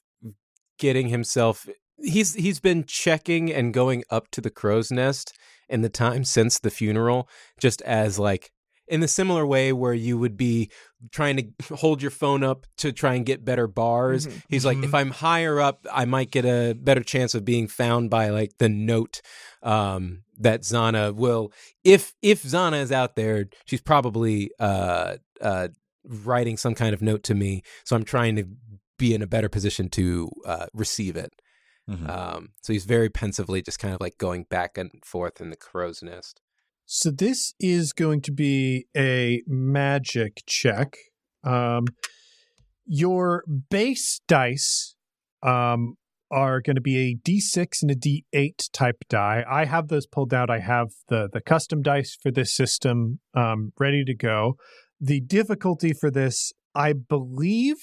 [0.78, 5.36] getting himself he's he's been checking and going up to the crow's nest
[5.68, 7.28] in the time since the funeral
[7.58, 8.50] just as like
[8.88, 10.70] in the similar way where you would be
[11.10, 11.44] trying to
[11.76, 14.42] hold your phone up to try and get better bars Mhm.
[14.48, 14.84] he's like Mhm.
[14.84, 18.52] if i'm higher up i might get a better chance of being found by like
[18.58, 19.20] the note
[19.62, 21.52] um that zana will
[21.84, 25.68] if if zana is out there she's probably uh uh
[26.04, 28.44] writing some kind of note to me so i'm trying to
[28.98, 31.32] be in a better position to uh receive it
[31.90, 32.08] Mhm.
[32.08, 35.56] um so he's very pensively just kind of like going back and forth in the
[35.56, 36.40] crow's nest
[36.86, 40.96] So this is going to be a magic check.
[41.42, 41.86] Um,
[42.86, 44.94] your base dice
[45.42, 45.94] um,
[46.30, 49.44] are going to be a D6 and a D8 type die.
[49.50, 50.50] I have those pulled out.
[50.50, 54.56] I have the the custom dice for this system um, ready to go.
[55.00, 57.76] The difficulty for this, I believe,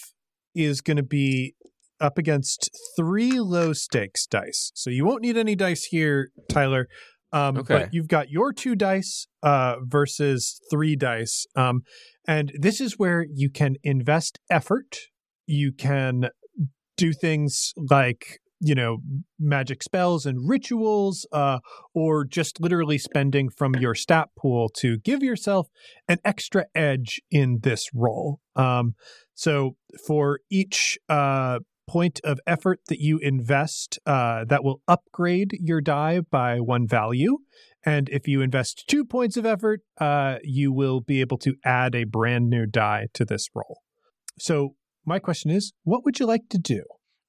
[0.53, 1.55] is going to be
[1.99, 4.71] up against three low stakes dice.
[4.75, 6.87] So you won't need any dice here, Tyler.
[7.33, 7.79] Um, Okay.
[7.79, 11.45] But you've got your two dice uh, versus three dice.
[11.55, 11.81] Um,
[12.27, 14.97] and this is where you can invest effort.
[15.47, 16.29] You can
[16.97, 18.97] do things like, you know,
[19.39, 21.59] magic spells and rituals, uh,
[21.95, 25.67] or just literally spending from your stat pool to give yourself
[26.07, 28.39] an extra edge in this roll.
[28.55, 28.93] Um,
[29.33, 31.59] so for each uh,
[31.91, 37.39] point of effort that you invest, uh, that will upgrade your die by one value.
[37.83, 41.93] And if you invest two points of effort, uh, you will be able to add
[41.93, 43.81] a brand new die to this roll.
[44.39, 44.75] So,
[45.05, 46.83] my question is what would you like to do?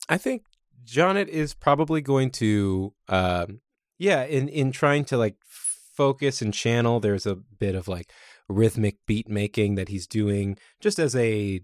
[0.09, 0.43] I think
[0.85, 3.63] Jonnit is probably going to, um,
[3.99, 5.37] yeah, in in trying to like
[5.97, 7.01] focus and channel.
[7.01, 8.13] There's a bit of like
[8.49, 11.63] rhythmic beat making that he's doing, just as a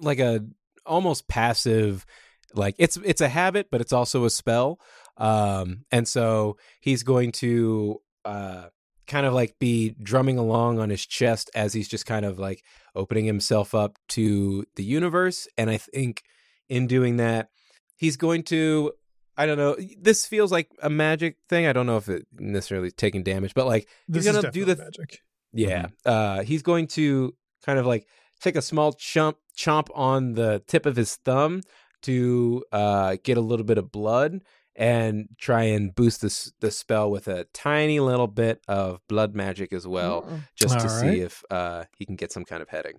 [0.00, 0.46] like a
[0.84, 2.06] almost passive,
[2.54, 4.80] like it's it's a habit, but it's also a spell.
[5.16, 8.66] Um, and so he's going to uh
[9.06, 12.62] kind of like be drumming along on his chest as he's just kind of like
[12.94, 15.46] opening himself up to the universe.
[15.56, 16.22] And I think
[16.68, 17.50] in doing that,
[17.96, 18.92] he's going to
[19.38, 19.76] I don't know.
[20.00, 21.66] This feels like a magic thing.
[21.66, 24.76] I don't know if it necessarily taking damage, but like This he's gonna do the
[24.76, 25.20] magic.
[25.52, 25.86] yeah.
[26.04, 27.34] Uh he's going to
[27.64, 28.06] kind of like
[28.40, 31.62] take a small chomp chomp on the tip of his thumb
[32.02, 34.40] to uh get a little bit of blood
[34.74, 39.72] and try and boost this the spell with a tiny little bit of blood magic
[39.72, 40.42] as well, Mm.
[40.54, 42.94] just to All see if uh he can get some kind of heading.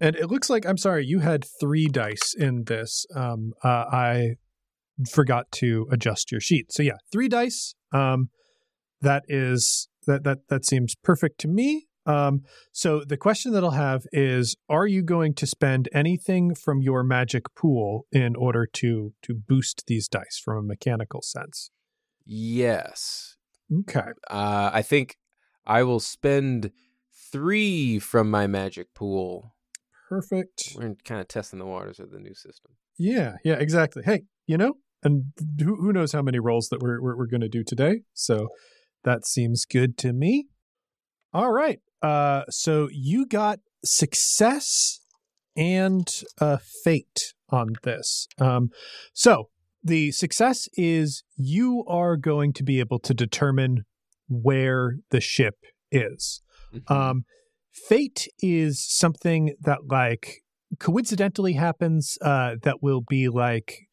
[0.00, 3.04] And it looks like, I'm sorry, you had three dice in this.
[3.16, 4.36] Um, uh, I
[5.10, 6.70] forgot to adjust your sheet.
[6.72, 7.74] So, yeah, three dice.
[7.92, 8.28] Um,
[9.00, 11.87] that is, that, that, that seems perfect to me.
[12.08, 12.42] Um,
[12.72, 17.02] so the question that I'll have is, are you going to spend anything from your
[17.04, 21.70] magic pool in order to, to boost these dice from a mechanical sense?
[22.24, 23.36] Yes.
[23.80, 24.10] Okay.
[24.28, 25.16] Uh I think
[25.66, 26.70] I will spend
[27.32, 29.54] 3 from my magic pool.
[30.08, 30.74] Perfect.
[30.76, 32.72] We're kind of testing the waters of the new system.
[32.98, 34.02] Yeah, yeah, exactly.
[34.04, 37.42] Hey, you know, and who, who knows how many rolls that we're we're, we're going
[37.42, 38.02] to do today?
[38.14, 38.48] So
[39.04, 40.48] that seems good to me.
[41.32, 41.80] All right.
[42.02, 45.00] Uh, so you got success
[45.56, 46.08] and
[46.40, 48.28] uh, fate on this.
[48.38, 48.70] Um,
[49.12, 49.50] so
[49.82, 53.84] the success is you are going to be able to determine
[54.28, 55.54] where the ship
[55.90, 56.42] is.
[56.74, 56.92] Mm-hmm.
[56.92, 57.24] Um,
[57.72, 60.42] fate is something that like
[60.78, 63.88] coincidentally happens uh, that will be like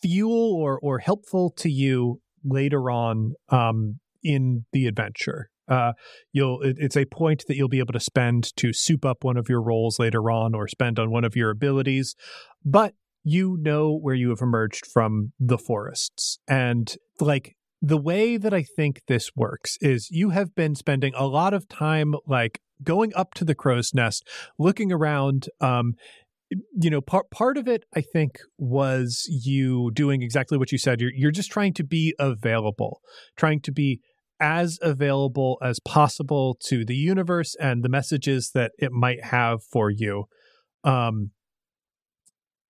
[0.00, 5.50] fuel or or helpful to you later on um, in the adventure.
[5.72, 5.92] Uh,
[6.32, 9.38] you'll it, it's a point that you'll be able to spend to soup up one
[9.38, 12.14] of your roles later on, or spend on one of your abilities.
[12.62, 12.94] But
[13.24, 18.64] you know where you have emerged from the forests, and like the way that I
[18.76, 23.32] think this works is you have been spending a lot of time like going up
[23.34, 25.94] to the crow's nest, looking around, um,
[26.74, 31.00] you know part part of it i think was you doing exactly what you said
[31.00, 33.00] you're you're just trying to be available
[33.36, 34.00] trying to be
[34.42, 39.90] as available as possible to the universe and the messages that it might have for
[39.90, 40.24] you.
[40.84, 41.30] Um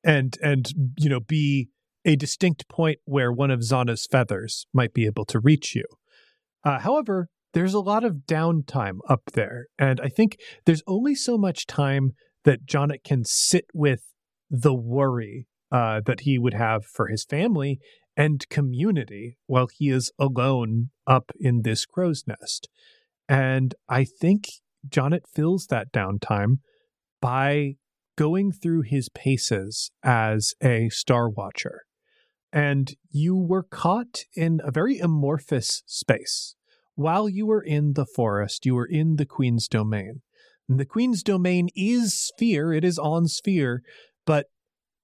[0.05, 0.69] and and
[0.99, 1.69] you know be
[2.05, 5.85] a distinct point where one of Zana's feathers might be able to reach you.
[6.65, 11.37] Uh, however there's a lot of downtime up there and i think there's only so
[11.37, 12.13] much time
[12.45, 14.13] that Jonnit can sit with
[14.51, 17.79] the worry uh, that he would have for his family
[18.17, 22.69] and community while he is alone up in this crow's nest.
[23.29, 24.49] And I think
[24.89, 26.59] Jonnit fills that downtime
[27.21, 27.77] by
[28.17, 31.83] going through his paces as a star watcher.
[32.53, 36.55] And you were caught in a very amorphous space.
[36.95, 40.21] While you were in the forest, you were in the Queen's domain.
[40.69, 43.83] The Queen's domain is sphere, it is on sphere,
[44.27, 44.47] but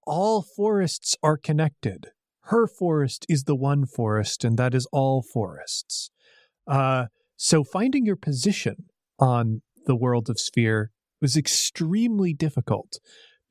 [0.07, 2.09] all forests are connected.
[2.49, 6.11] Her forest is the one forest, and that is all forests.
[6.67, 8.87] Uh, so finding your position
[9.19, 10.91] on the world of sphere
[11.21, 13.01] was extremely difficult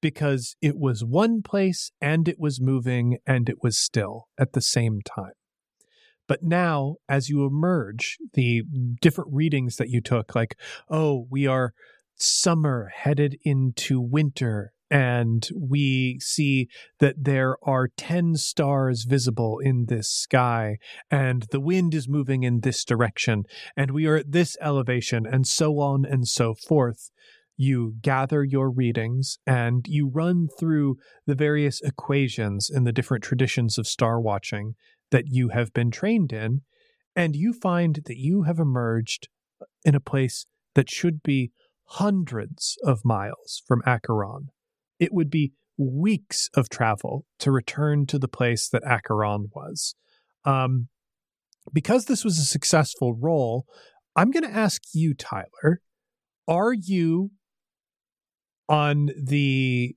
[0.01, 4.61] because it was one place and it was moving and it was still at the
[4.61, 5.33] same time.
[6.27, 8.63] But now, as you emerge, the
[8.99, 10.55] different readings that you took, like,
[10.89, 11.73] oh, we are
[12.15, 16.67] summer headed into winter and we see
[16.99, 20.77] that there are 10 stars visible in this sky,
[21.11, 23.43] and the wind is moving in this direction,
[23.75, 27.11] and we are at this elevation, and so on and so forth.
[27.57, 33.79] You gather your readings and you run through the various equations in the different traditions
[33.79, 34.75] of star watching
[35.09, 36.61] that you have been trained in,
[37.15, 39.27] and you find that you have emerged
[39.83, 41.51] in a place that should be
[41.85, 44.49] hundreds of miles from Acheron.
[44.99, 49.95] It would be weeks of travel to return to the place that Acheron was.
[50.45, 50.87] Um,
[51.73, 53.65] because this was a successful role,
[54.15, 55.81] I'm going to ask you, Tyler,
[56.47, 57.31] are you
[58.69, 59.95] on the.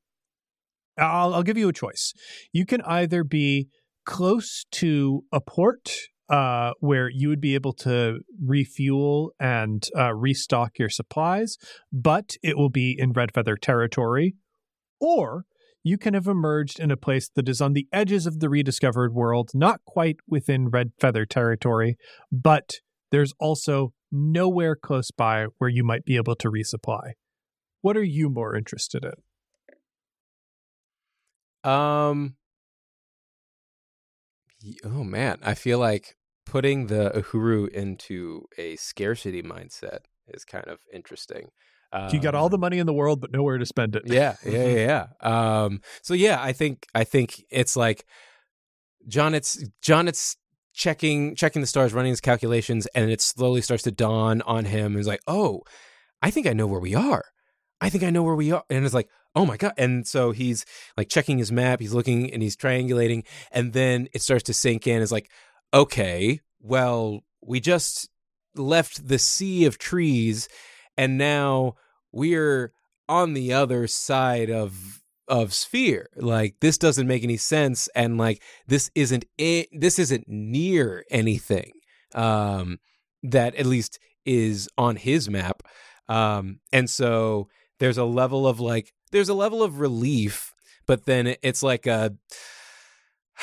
[0.99, 2.13] I'll, I'll give you a choice.
[2.53, 3.69] You can either be
[4.05, 5.93] close to a port
[6.29, 11.57] uh, where you would be able to refuel and uh, restock your supplies,
[11.93, 14.35] but it will be in Red Feather territory.
[15.01, 15.45] Or
[15.83, 19.15] you can have emerged in a place that is on the edges of the rediscovered
[19.15, 21.97] world, not quite within Red Feather territory,
[22.31, 22.75] but
[23.11, 27.13] there's also nowhere close by where you might be able to resupply.
[27.81, 31.71] What are you more interested in?
[31.71, 32.35] Um,
[34.85, 40.81] oh man, I feel like putting the Uhuru into a scarcity mindset is kind of
[40.93, 41.51] interesting.
[41.93, 44.05] Um, you got all the um, money in the world, but nowhere to spend it.
[44.07, 45.07] Yeah, yeah, yeah.
[45.23, 45.63] yeah.
[45.65, 48.05] Um, so yeah, I think I think it's like
[49.09, 49.35] John.
[49.35, 50.09] It's John.
[50.09, 50.37] It's
[50.73, 54.97] checking checking the stars, running his calculations, and it slowly starts to dawn on him.
[54.97, 55.63] He's like, oh,
[56.23, 57.25] I think I know where we are.
[57.81, 58.65] I think I know where we are.
[58.69, 59.73] And it's like, oh my God.
[59.79, 60.65] And so he's
[60.97, 63.25] like checking his map, he's looking and he's triangulating.
[63.51, 65.03] And then it starts to sink in.
[65.03, 65.31] It's like,
[65.73, 68.09] okay, well, we just
[68.55, 70.49] left the sea of trees
[70.97, 71.75] and now
[72.13, 72.73] we're
[73.09, 76.09] on the other side of of sphere.
[76.17, 81.73] Like this doesn't make any sense and like this isn't this isn't near anything
[82.15, 82.79] um
[83.23, 85.63] that at least is on his map.
[86.09, 90.53] Um and so there's a level of like there's a level of relief
[90.87, 92.15] but then it's like a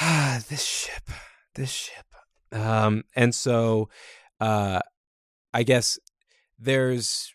[0.01, 1.09] ah, this ship
[1.57, 2.05] this ship.
[2.53, 3.89] Um, and so
[4.39, 4.79] uh,
[5.53, 5.99] I guess
[6.57, 7.33] there's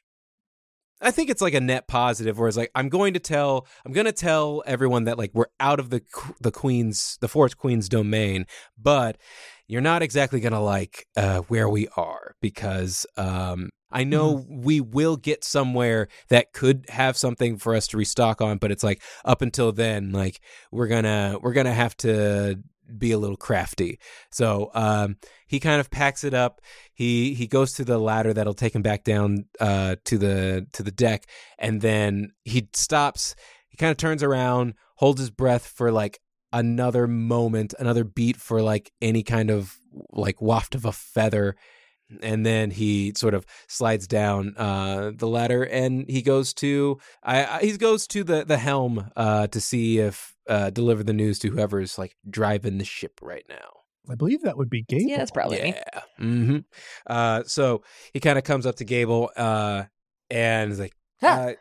[1.03, 3.93] I think it's like a net positive where it's like I'm going to tell I'm
[3.93, 6.03] going to tell everyone that like we're out of the
[6.41, 8.47] the queen's the fourth queen's domain,
[8.79, 9.19] but
[9.67, 14.63] you're not exactly going to like uh, where we are because um, I know mm-hmm.
[14.63, 18.85] we will get somewhere that could have something for us to restock on, but it's
[18.85, 20.41] like up until then, like
[20.71, 22.59] we're gonna we're gonna have to
[22.99, 23.99] be a little crafty.
[24.31, 25.17] So um,
[25.47, 26.61] he kind of packs it up.
[26.93, 30.83] He he goes to the ladder that'll take him back down uh, to the to
[30.83, 31.27] the deck,
[31.59, 33.35] and then he stops.
[33.69, 36.21] He kind of turns around, holds his breath for like
[36.53, 39.77] another moment, another beat for like any kind of
[40.11, 41.57] like waft of a feather,
[42.21, 47.45] and then he sort of slides down uh, the ladder and he goes to I,
[47.45, 51.39] I, he goes to the the helm uh, to see if uh, deliver the news
[51.41, 53.71] to whoever's like driving the ship right now.
[54.11, 55.09] I believe that would be Gable.
[55.09, 55.69] Yeah, that's probably me.
[55.77, 56.01] yeah.
[56.21, 56.59] Mm-hmm.
[57.07, 57.83] Uh, so
[58.13, 59.85] he kind of comes up to Gable uh,
[60.31, 61.27] and is like, Huh.
[61.29, 61.53] uh,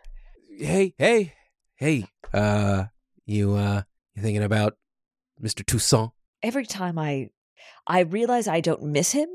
[0.58, 1.34] "Hey, hey,
[1.76, 2.86] hey, uh,
[3.28, 3.84] you uh,
[4.16, 4.74] you thinking about
[5.40, 6.12] Mister Toussaint?"
[6.42, 7.30] Every time I
[7.86, 9.30] I realize I don't miss him,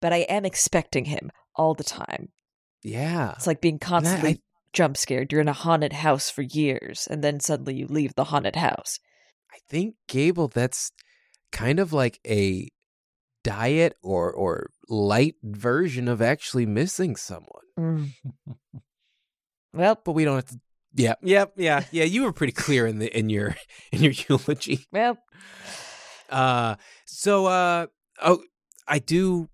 [0.00, 2.30] but I am expecting him all the time.
[2.82, 4.42] Yeah, It's like being I- constantly
[4.72, 5.32] jump scared.
[5.32, 8.98] You're in a haunted house for years, and then suddenly you leave the haunted house.
[9.52, 10.92] I think Gable, that's
[11.52, 12.68] kind of like a
[13.42, 17.64] diet or or light version of actually missing someone.
[17.78, 18.10] Mm.
[19.72, 20.60] well, But we don't have to.
[20.92, 22.04] Yeah, yeah, yeah, yeah.
[22.04, 23.56] You were pretty clear in the in your
[23.92, 24.86] in your eulogy.
[24.92, 25.18] well,
[26.28, 27.86] Uh, so uh,
[28.22, 28.42] oh,
[28.86, 29.48] I do.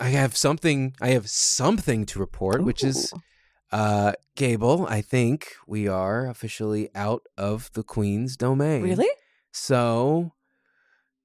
[0.00, 0.94] I have something.
[1.00, 3.20] I have something to report, which is ooh.
[3.72, 4.86] Uh, Gable.
[4.88, 8.82] I think we are officially out of the Queen's domain.
[8.82, 9.08] really?
[9.52, 10.32] So,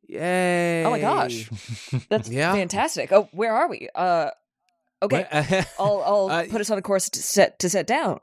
[0.08, 0.84] yay!
[0.86, 1.50] Oh my gosh.
[2.10, 2.54] That's Yeah.
[2.54, 3.12] fantastic.
[3.12, 3.90] Oh, where are we?
[3.96, 4.30] Uh,
[5.02, 5.26] okay.
[5.80, 8.20] I'll I'll Uh, put us on a course to set to set down.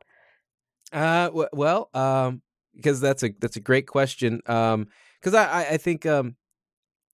[0.92, 2.42] Uh, w- well, um,
[2.74, 4.40] because that's a that's a great question.
[4.46, 4.88] Um,
[5.20, 6.36] because I, I I think um,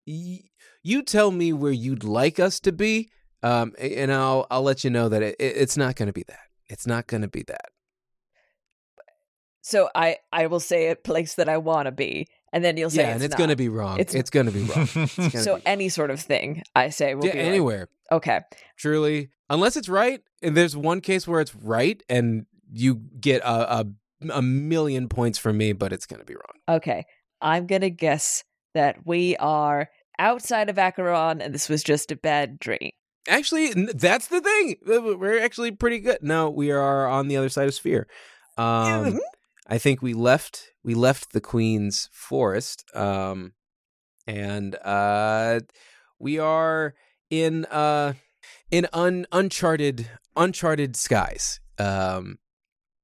[0.08, 0.41] y-
[0.84, 3.10] you tell me where you'd like us to be.
[3.43, 6.26] Um, and I'll I'll let you know that it, it- it's not going to be
[6.28, 6.39] that.
[6.72, 7.69] It's not going to be that.
[9.61, 12.89] So I I will say a place that I want to be, and then you'll
[12.89, 13.38] say yeah, and it's not.
[13.38, 13.99] going to be wrong.
[13.99, 14.88] It's- It's, going to be wrong.
[14.95, 17.88] It's so be- any sort of thing I say will yeah, be like, anywhere.
[18.11, 18.41] okay.
[18.78, 23.82] Truly, unless it's right, and there's one case where it's right, and you get a
[23.82, 23.86] a,
[24.34, 26.78] a million points from me, but it's going to be wrong.
[26.78, 27.05] Okay,
[27.41, 28.43] I'm gonna guess
[28.74, 32.91] that we are outside of Acheron, and this was just a bad dream.
[33.28, 34.76] Actually, that's the thing.
[34.86, 36.19] We're actually pretty good.
[36.22, 38.07] No, we are on the other side of Sphere.
[38.57, 39.19] Um, Mhm.
[39.67, 43.53] I think we left we left the Queen's Forest, um,
[44.28, 45.59] and uh,
[46.19, 46.95] we are
[47.30, 48.13] in uh,
[48.72, 51.59] in un- uncharted uncharted skies.
[51.78, 52.39] Um,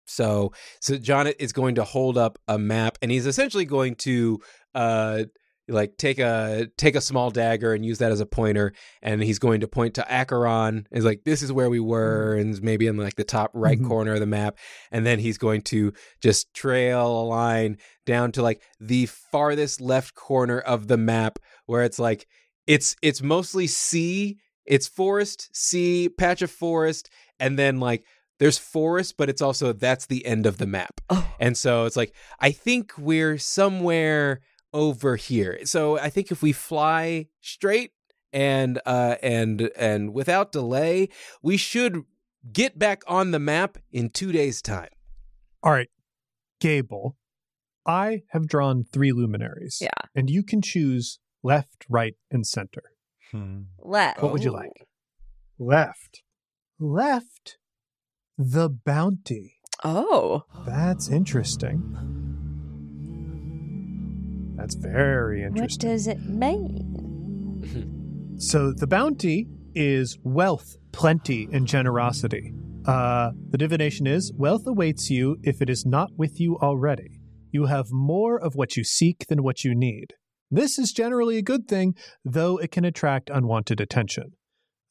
[0.05, 0.51] so
[0.81, 4.39] so John is going to hold up a map, and he's essentially going to
[4.73, 5.23] uh,
[5.69, 9.39] like take a take a small dagger and use that as a pointer, and he's
[9.39, 10.87] going to point to Acheron.
[10.91, 13.87] Is like this is where we were, and maybe in like the top right Mhm.
[13.87, 14.57] corner of the map,
[14.91, 20.15] and then he's going to just trail a line down to like the farthest left
[20.15, 22.25] corner of the map, where it's like
[22.65, 27.09] it's it's mostly sea, it's forest, sea, patch of forest,
[27.39, 28.03] and then like
[28.39, 31.01] there's forest, but it's also that's the end of the map.
[31.09, 34.41] Oh, And so it's like, I think we're somewhere
[34.73, 35.59] over here.
[35.65, 37.91] So I think if we fly straight
[38.33, 41.09] and uh and and without delay,
[41.41, 42.03] we should
[42.51, 44.89] get back on the map in 2 days time.
[45.63, 45.89] All right,
[46.59, 47.17] Gable,
[47.85, 49.79] I have drawn three luminaries.
[49.81, 49.89] yeah.
[50.15, 52.83] And you can choose left, right, and center.
[53.31, 53.61] Hmm.
[53.79, 54.21] Left.
[54.21, 54.87] What would you like?
[55.59, 56.21] Left.
[56.79, 57.57] Left.
[58.37, 59.55] The bounty.
[59.83, 62.26] Oh, That's interesting.
[64.57, 65.89] That's very interesting.
[65.89, 67.93] what does it mean?
[68.39, 72.53] So the bounty is wealth, plenty, and generosity.
[72.85, 77.19] Uh, the divination is wealth awaits you if it is not with you already.
[77.51, 80.13] You have more of what you seek than what you need.
[80.51, 84.33] This is generally a good thing, though it can attract unwanted attention.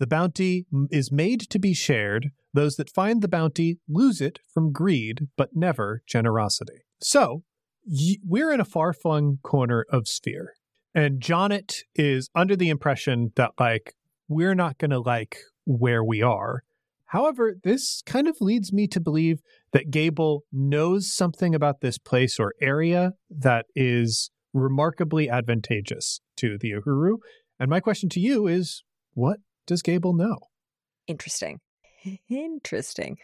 [0.00, 2.30] The bounty is made to be shared.
[2.52, 6.82] Those that find the bounty lose it from greed, but never generosity.
[7.00, 7.44] So,
[7.86, 10.54] we're in a far flung corner of Sphere.
[10.94, 13.94] And Jonnit is under the impression that, like,
[14.28, 16.62] we're not going to like where we are.
[17.06, 19.40] However, this kind of leads me to believe
[19.72, 26.72] that Gable knows something about this place or area that is remarkably advantageous to the
[26.72, 27.18] Uhuru.
[27.60, 28.82] And my question to you is
[29.14, 30.38] what does Gable know?
[31.06, 31.60] Interesting.
[32.28, 33.18] Interesting.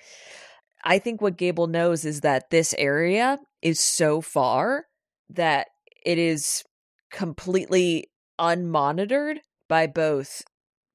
[0.85, 4.87] I think what Gable knows is that this area is so far
[5.31, 5.69] that
[6.05, 6.65] it is
[7.11, 10.43] completely unmonitored by both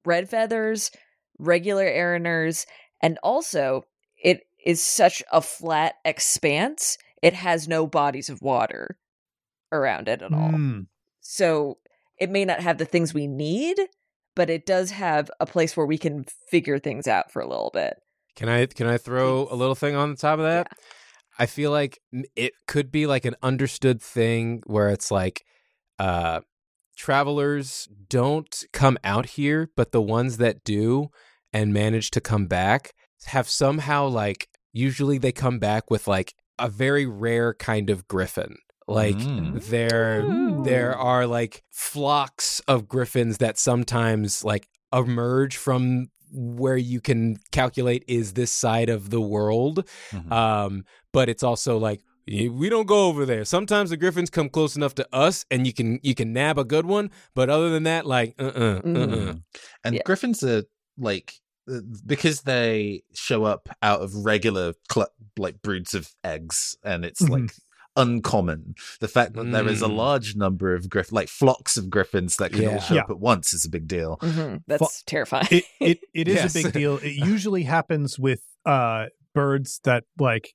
[0.04, 0.90] red feathers,
[1.38, 2.66] regular Araners,
[3.02, 3.84] and also
[4.22, 8.98] it is such a flat expanse, it has no bodies of water
[9.72, 10.50] around it at all.
[10.50, 10.80] Hmm.
[11.20, 11.78] So
[12.18, 13.78] it may not have the things we need,
[14.34, 17.70] but it does have a place where we can figure things out for a little
[17.72, 18.00] bit.
[18.38, 20.68] Can I can I throw a little thing on the top of that?
[21.40, 21.98] I feel like
[22.36, 25.44] it could be like an understood thing where it's like
[25.98, 26.40] uh
[26.96, 31.08] travelers don't come out here, but the ones that do
[31.52, 32.92] and manage to come back
[33.26, 38.56] have somehow like usually they come back with like a very rare kind of griffin.
[38.86, 39.62] Like Mm.
[39.64, 40.24] there
[40.64, 48.04] there are like flocks of griffins that sometimes like emerge from where you can calculate
[48.08, 50.32] is this side of the world Mhm.
[50.32, 54.76] um but it's also like we don't go over there sometimes the griffins come close
[54.76, 57.84] enough to us and you can you can nab a good one but other than
[57.84, 59.42] that like uh-uh uh-uh Mm.
[59.84, 60.02] And Yeah.
[60.04, 60.64] griffins are
[60.98, 61.32] like
[61.70, 67.22] uh, because they show up out of regular cl- like broods of eggs, and it's
[67.22, 67.30] Mhm.
[67.30, 67.50] like
[67.98, 68.74] uncommon.
[69.00, 69.96] The fact that there is a Mm.
[69.96, 72.74] large number of griff like flocks of griffins that can Yeah.
[72.74, 73.02] all show Yeah.
[73.02, 74.16] up at once is a big deal.
[74.22, 74.62] Mhm.
[74.66, 75.48] That's terrifying.
[75.50, 76.56] it it, it is Yes.
[76.56, 76.96] a big deal.
[76.98, 80.54] It usually happens with uh birds that like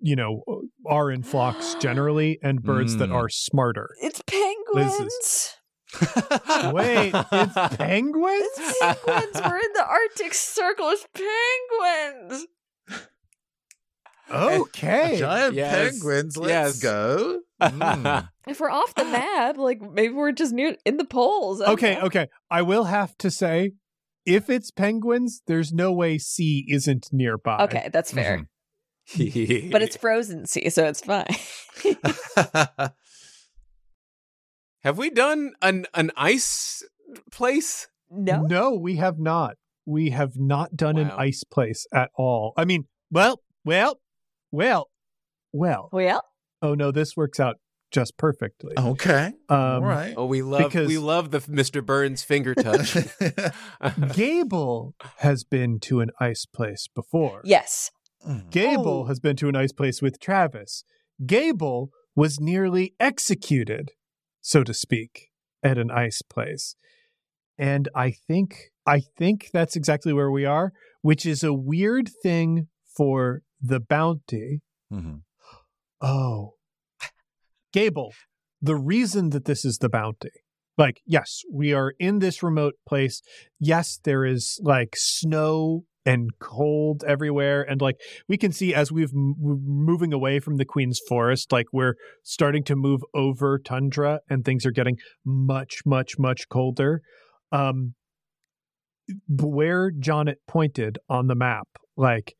[0.00, 0.42] you know
[0.86, 3.14] are in flocks generally and birds that Mm.
[3.14, 3.90] are smarter.
[4.00, 5.54] it's is- penguins.
[6.74, 8.46] Wait, it's penguins?
[8.58, 9.40] It's penguins.
[9.44, 10.88] We're in the Arctic Circle.
[10.90, 12.46] It's penguins.
[14.30, 15.16] Okay.
[15.18, 15.74] Giant Yes.
[15.92, 16.80] penguins, let's Yes.
[16.80, 17.40] go.
[17.60, 18.28] Mm.
[18.46, 21.60] If we're off the map, like maybe we're just near in the poles.
[21.60, 22.02] Okay, know.
[22.02, 22.28] okay.
[22.50, 23.72] I will have to say
[24.24, 27.64] if it's penguins, there's no way sea isn't nearby.
[27.64, 28.38] Okay, that's fair.
[28.38, 29.70] Mm-hmm.
[29.70, 31.26] But it's frozen sea, so it's fine.
[34.82, 36.82] Have we done an an ice
[37.32, 38.42] place no.
[38.42, 39.56] No, we have not.
[39.86, 42.52] We have not done an ice place at all.
[42.56, 44.00] I mean, well, well,
[44.50, 44.88] well,
[45.52, 45.88] well.
[45.92, 46.22] Well,
[46.62, 47.56] Oh no, this works out
[47.90, 48.74] just perfectly.
[48.76, 49.32] okay.
[49.48, 50.12] Um, All right.
[50.16, 52.96] oh we love we love the mr burns finger touch
[54.14, 57.40] Gable has been to an ice place before.
[57.44, 57.90] yes.
[58.26, 58.50] Mm.
[58.50, 59.04] Gable Oh.
[59.04, 60.82] has been to an ice place with Travis.
[61.24, 63.92] Gable was nearly executed,
[64.40, 65.28] so to speak,
[65.62, 66.74] at an ice place.
[67.56, 70.72] And I think I think that's exactly where we are,
[71.02, 74.60] which is a weird thing for the bounty.
[74.92, 75.22] Mhm.
[76.00, 76.54] Oh.
[77.72, 78.14] Gable,
[78.62, 80.30] the reason that this is the bounty.
[80.78, 83.20] Like, yes, we are in this remote place.
[83.58, 87.60] Yes, there is like snow and cold everywhere.
[87.62, 87.96] And like,
[88.28, 92.64] we can see as we've m- moving away from the Queen's Forest, like, we're starting
[92.64, 94.96] to move over tundra and things are getting
[95.26, 97.02] much, much, much colder.
[97.52, 97.94] Um,
[99.28, 102.34] where Jonnit pointed on the map, like,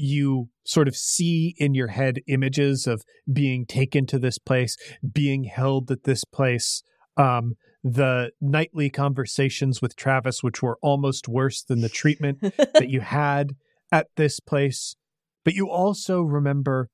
[0.00, 4.76] you sort of see in your head images of being taken to this place,
[5.12, 6.82] being held at this place.
[7.16, 13.00] Um, the nightly conversations with Travis, which were almost worse than the treatment that you
[13.00, 13.56] had
[13.92, 14.96] at this place.
[15.44, 16.88] But you also remember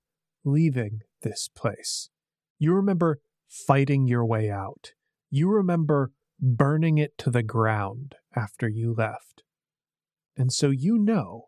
[0.44, 2.10] leaving this place.
[2.58, 4.92] You remember fighting your way out.
[5.30, 9.42] You remember burning it to the ground after you left.
[10.36, 11.46] And so you know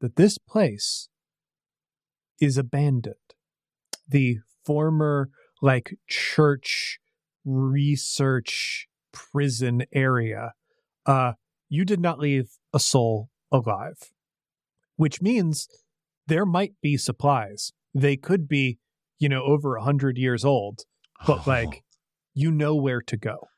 [0.00, 1.08] that this place
[2.40, 3.14] is abandoned.
[4.08, 5.28] The former,
[5.62, 6.98] like, church
[7.44, 10.52] research prison area,
[11.06, 11.32] uh,
[11.68, 14.10] you did not leave a soul alive,
[14.96, 15.68] which means
[16.26, 17.72] there might be supplies.
[17.94, 18.78] They could be,
[19.18, 20.84] you know, over a hundred years old,
[21.26, 21.82] but like,
[22.34, 23.48] you know where to go.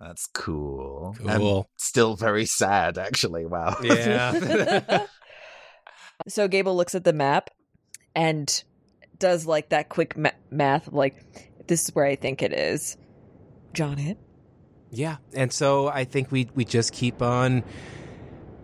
[0.00, 1.16] That's cool.
[1.18, 1.56] Cool.
[1.58, 3.46] And still very sad, actually.
[3.46, 3.76] Wow.
[3.82, 5.06] yeah
[6.26, 7.50] so Gable looks at the map
[8.14, 8.62] and
[9.18, 11.14] does like that quick ma- math, like
[11.66, 12.96] this is where I think it is.
[13.74, 14.18] John, it.
[14.90, 17.62] Yeah, and so I think we we just keep on.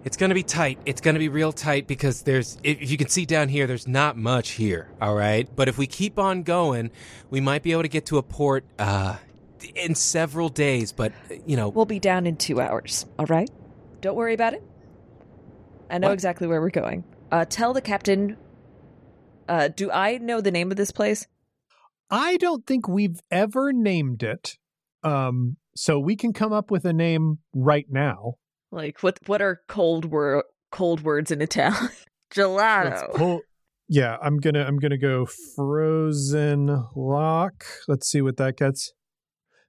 [0.04, 0.78] It's going to be tight.
[0.84, 3.88] It's going to be real tight because there's, if you can see down here, there's
[3.88, 4.90] not much here.
[5.00, 6.90] All right, but if we keep on going,
[7.30, 9.16] we might be able to get to a port uh,
[9.74, 10.92] in several days.
[10.92, 11.12] But
[11.46, 13.06] you know, We'll be down in two hours.
[13.18, 13.48] All right,
[14.00, 14.62] don't worry about it.
[15.90, 16.14] I know What?
[16.14, 17.04] exactly where we're going.
[17.30, 18.36] Uh, tell the captain.
[19.48, 21.26] Uh, do I know the name of this place?
[22.10, 24.56] I don't think we've ever named it.
[25.02, 28.34] Um, so we can come up with a name right now.
[28.70, 29.18] Like what?
[29.26, 31.90] What are cold word cold words in Italian?
[32.34, 33.14] Gelato.
[33.14, 33.40] pull.
[33.88, 37.64] Yeah, I'm gonna I'm gonna go frozen lock.
[37.86, 38.92] Let's see what that gets.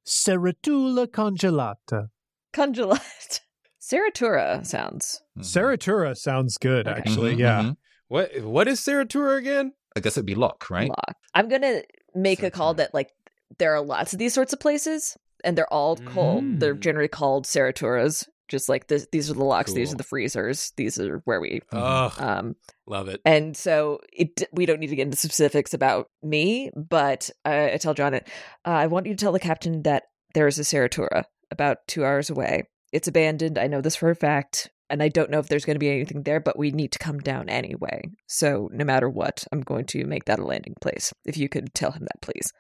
[0.05, 2.07] Ceratula congelata.
[2.53, 3.41] Congelate.
[3.89, 5.21] Seratura sounds.
[5.37, 5.43] Mhm.
[5.43, 6.97] Ceratura sounds good, Okay.
[6.99, 7.35] actually.
[7.35, 7.61] Mhm, Yeah.
[7.61, 7.77] mhm.
[8.07, 9.73] what what is Seratura again?
[9.95, 10.89] I guess it'd be lock, right?
[10.89, 11.15] Lock.
[11.33, 11.81] I'm gonna
[12.13, 13.11] make a call that like
[13.59, 16.59] there are lots of these sorts of places, and they're all called.
[16.59, 16.79] They're Mm.
[16.81, 18.27] generally called Ceraturas.
[18.47, 19.73] Just like this, these are the locks.
[19.73, 20.71] These are the freezers.
[20.77, 21.61] These are where we.
[21.71, 22.55] Ugh, Um,
[22.85, 23.19] love it.
[23.25, 24.43] and so it.
[24.51, 28.27] We don't need to get into specifics about me, but I, I tell Jonnit.
[28.65, 30.03] Uh, I want you to tell the captain that
[30.35, 32.63] there is a Ceratura about two hours away.
[32.91, 33.57] It's abandoned.
[33.57, 35.89] I know this for a fact, and I don't know if there's going to be
[35.89, 36.39] anything there.
[36.39, 38.03] But we need to come down anyway.
[38.27, 41.13] So no matter what, I'm going to make that a landing place.
[41.25, 42.51] If you could tell him that, please.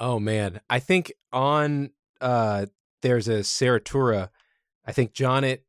[0.00, 2.66] Oh man, I think on uh
[3.02, 4.30] there's a Seratura.
[4.84, 5.60] I think Jonnit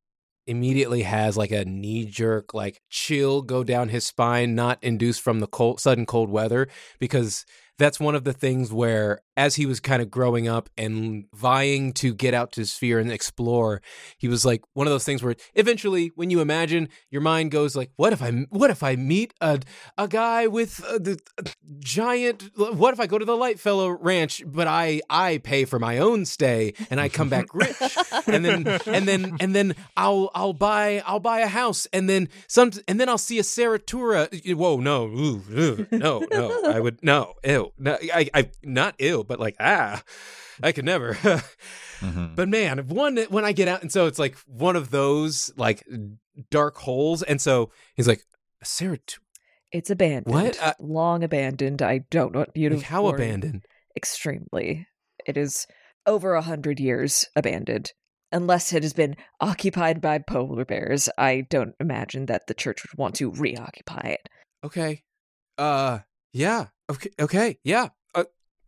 [0.47, 5.39] immediately has like a knee jerk like chill go down his spine not induced from
[5.39, 6.68] the cold sudden cold weather
[6.99, 7.45] because
[7.78, 11.94] that's one of the things where as he was kind of growing up and vying
[11.94, 13.82] to get out to sphere and explore
[14.18, 17.76] he was like one of those things where eventually when you imagine your mind goes
[17.76, 19.60] like what if i what if i meet a
[19.98, 21.44] a guy with a, the a
[21.80, 25.98] giant what if i go to the lightfellow ranch but i i pay for my
[25.98, 27.76] own stay and i come back rich
[28.28, 32.30] and then and then and then i'll i'll buy i'll buy a house and then
[32.48, 34.56] some and then i'll see a Seratura.
[34.56, 39.28] whoa no ooh, ooh, no no i would no ew no i i not ill
[39.28, 40.02] but like ah
[40.62, 41.14] i could never
[42.02, 42.36] Mhm.
[42.36, 45.88] but man, one when I get out, and so it's like one of those like
[46.52, 48.22] dark holes, and so he's like,
[48.62, 48.98] Sarah,
[49.72, 50.34] It's abandoned.
[50.36, 50.62] What?
[50.62, 51.82] Uh, Long abandoned.
[51.82, 52.76] I don't want you to.
[52.76, 53.66] like, how abandoned?
[53.96, 54.86] Extremely.
[55.26, 55.66] It is
[56.06, 57.94] over a hundred years abandoned.
[58.34, 62.98] Unless it has been occupied by polar bears, I don't imagine that the church would
[63.00, 64.28] want to reoccupy it.
[64.66, 65.04] Okay,
[65.58, 66.00] uh,
[66.34, 68.26] yeah, okay, okay, yeah, uh,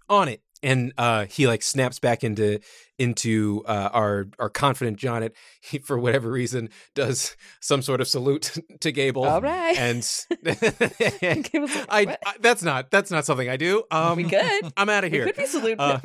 [0.07, 0.41] on it.
[0.63, 2.59] And uh, he like snaps back into
[2.97, 5.31] into uh, our our confident Jonnit.
[5.61, 9.25] He for whatever reason does some sort of salute to Gable.
[9.25, 9.77] All right.
[9.77, 10.07] and
[10.43, 11.51] like,
[11.89, 13.83] I, I that's not that's not something I do.
[13.91, 14.73] Um, we could.
[14.77, 15.25] I'm out of We here.
[15.27, 15.79] could be salute.
[15.79, 15.99] Uh,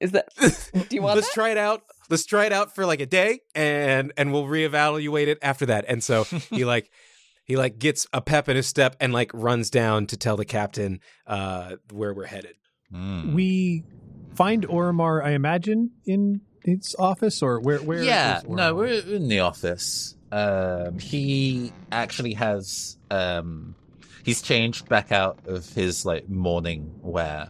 [0.00, 0.28] is that?
[0.88, 1.34] Do you want let's that?
[1.34, 5.26] try it out let's try it out for like a day and and we'll reevaluate
[5.26, 6.90] it after that and so he like
[7.44, 10.44] he like gets a pep in his step and like runs down to tell the
[10.44, 12.54] captain uh where we're headed
[12.92, 13.34] Mm.
[13.34, 13.84] We
[14.34, 17.78] find Oromar, I imagine, in his office or where?
[17.78, 18.02] Where?
[18.02, 20.14] yeah, no, we're in the office.
[20.30, 23.74] Um, he actually has um,
[24.24, 27.48] he's changed back out of his like mourning wear,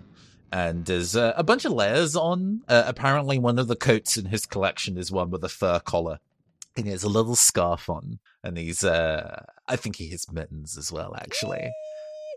[0.53, 2.63] and there's uh, a bunch of layers on.
[2.69, 6.21] Uh, apparently, one of the coats in his collection is one with a fur collar,
[6.77, 10.79] and he has a little scarf on, and he's uh, I think he has mittens
[10.79, 11.69] as well, actually.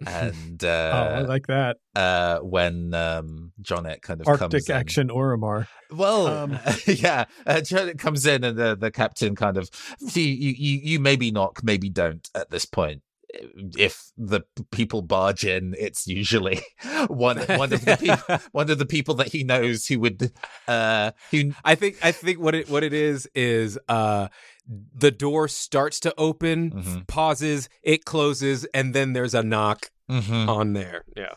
[0.08, 1.78] And Oh, I uh, like that.
[1.96, 5.68] uh, when um, Jonnit kind of Arctic action Oromar.
[5.92, 10.54] Well, Um, yeah, uh, Janet comes in and the, the captain kind of, you, you,
[10.58, 13.02] you you maybe knock, maybe don't at this point.
[13.78, 14.42] If the
[14.72, 16.62] people barge in, it's usually
[17.08, 20.34] one one of the people one of the people that he knows who would
[20.68, 24.28] uh who i think i think what it what it is is uh
[24.96, 27.08] the door starts to open Mhm.
[27.08, 30.48] pauses it closes and then there's a knock Mhm.
[30.48, 31.34] on there yeah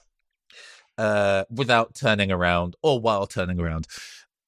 [0.98, 3.86] uh without turning around or while turning around.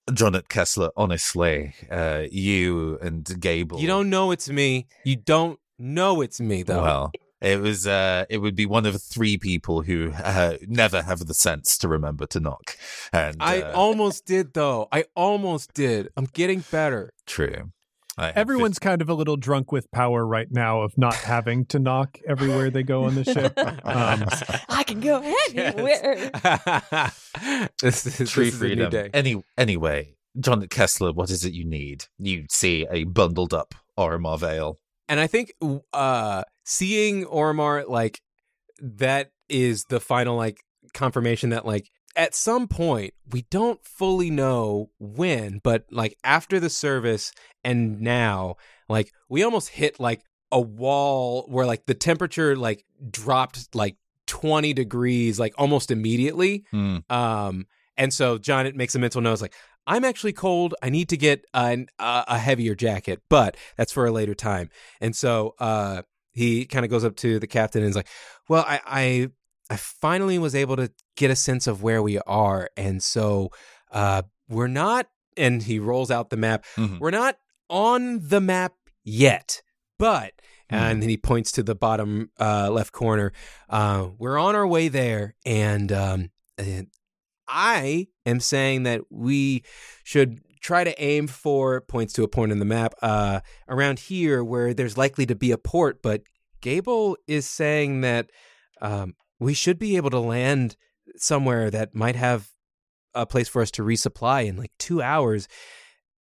[0.09, 3.81] Jonnit Kessler, honestly, uh, you and Gable.
[3.81, 7.87] you don't know it's me you don't know it's me though Well, it was.
[7.87, 11.87] Uh, it would be one of three people who uh, never have the sense to
[11.89, 12.77] remember to knock.
[13.13, 14.89] And I uh, almost did though.
[14.91, 16.09] I almost did.
[16.17, 17.11] I'm getting better.
[17.27, 17.73] true.
[18.19, 21.67] I have Everyone's kind of a little drunk with power right now of not having
[21.67, 23.53] to knock everywhere they go on the ship.
[23.85, 24.25] Um,
[24.69, 25.21] I can go
[25.55, 26.31] anywhere.
[27.83, 28.91] this is, fif- true this is a new freedom.
[28.91, 29.11] day.
[29.13, 32.07] Any anyway, John Kessler, what is it you need?
[32.19, 34.79] You see a bundled up Oromar Vale.
[35.09, 35.53] And I think
[35.93, 38.21] uh seeing Oromar like
[38.81, 40.61] that is the final like
[40.95, 46.71] confirmation that like at some point we don't fully know when, but like after the
[46.71, 47.31] service
[47.67, 48.57] and now,
[48.89, 53.97] like we almost hit like a wall where like the temperature like dropped like
[54.27, 56.65] 20 degrees like almost immediately.
[56.71, 56.99] Hmm.
[57.11, 59.41] Um, and so Jonnit makes a mental note.
[59.41, 59.55] Like,
[59.87, 60.75] I'm actually cold.
[60.83, 64.71] I need to get an, uh, a heavier jacket, but that's for a later time.
[65.01, 66.03] And so uh,
[66.33, 68.09] he kind of goes up to the captain and is like,
[68.49, 69.31] "Well, I, I
[69.71, 73.51] I finally was able to get a sense of where we are, and so
[73.93, 75.07] uh, we're not."
[75.37, 76.65] And he rolls out the map.
[76.77, 76.99] Mhm.
[76.99, 77.37] We're not
[77.69, 79.63] on the map yet,
[79.99, 80.33] but.
[80.71, 80.75] Hmm.
[80.75, 83.33] And then he points to the bottom uh, left corner.
[83.69, 86.89] Uh, we're on our way there, and um, and
[87.47, 89.63] I am saying that we
[90.03, 94.43] should try to aim for points to a point in the map uh, around here
[94.43, 96.03] where there's likely to be a port.
[96.03, 96.23] But
[96.61, 98.31] Gable is saying that
[98.81, 100.77] um, we should be able to land
[101.17, 102.51] somewhere that might have
[103.15, 105.47] a place for us to resupply in like two hours.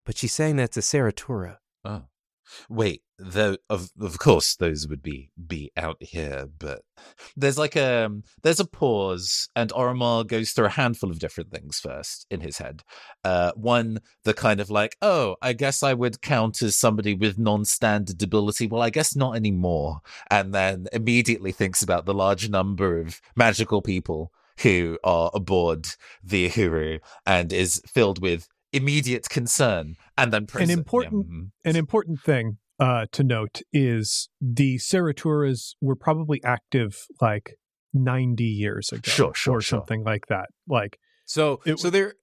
[0.06, 1.58] But she's saying that's a Saratura.
[1.84, 2.03] Oh,
[2.70, 3.01] wait.
[3.18, 6.82] Though of of course those would be be out here, but
[7.38, 8.12] there's like a
[8.43, 12.58] there's a pause, and Oromar goes through a handful of different things first in his
[12.58, 12.84] head.
[13.24, 17.39] Uh, one, the kind of like, oh, I guess I would count as somebody with
[17.39, 18.68] non-standard ability.
[18.68, 20.01] Well, I guess not anymore.
[20.30, 25.88] And then immediately thinks about the large number of magical people who are aboard
[26.24, 31.69] the Uhuru and is filled with immediate concern and then an important yeah.
[31.69, 37.57] an important thing uh, to note is the Saraturas were probably active like
[37.93, 39.80] 90 years ago sure, sure, or sure.
[39.80, 42.15] something like that like so it, so there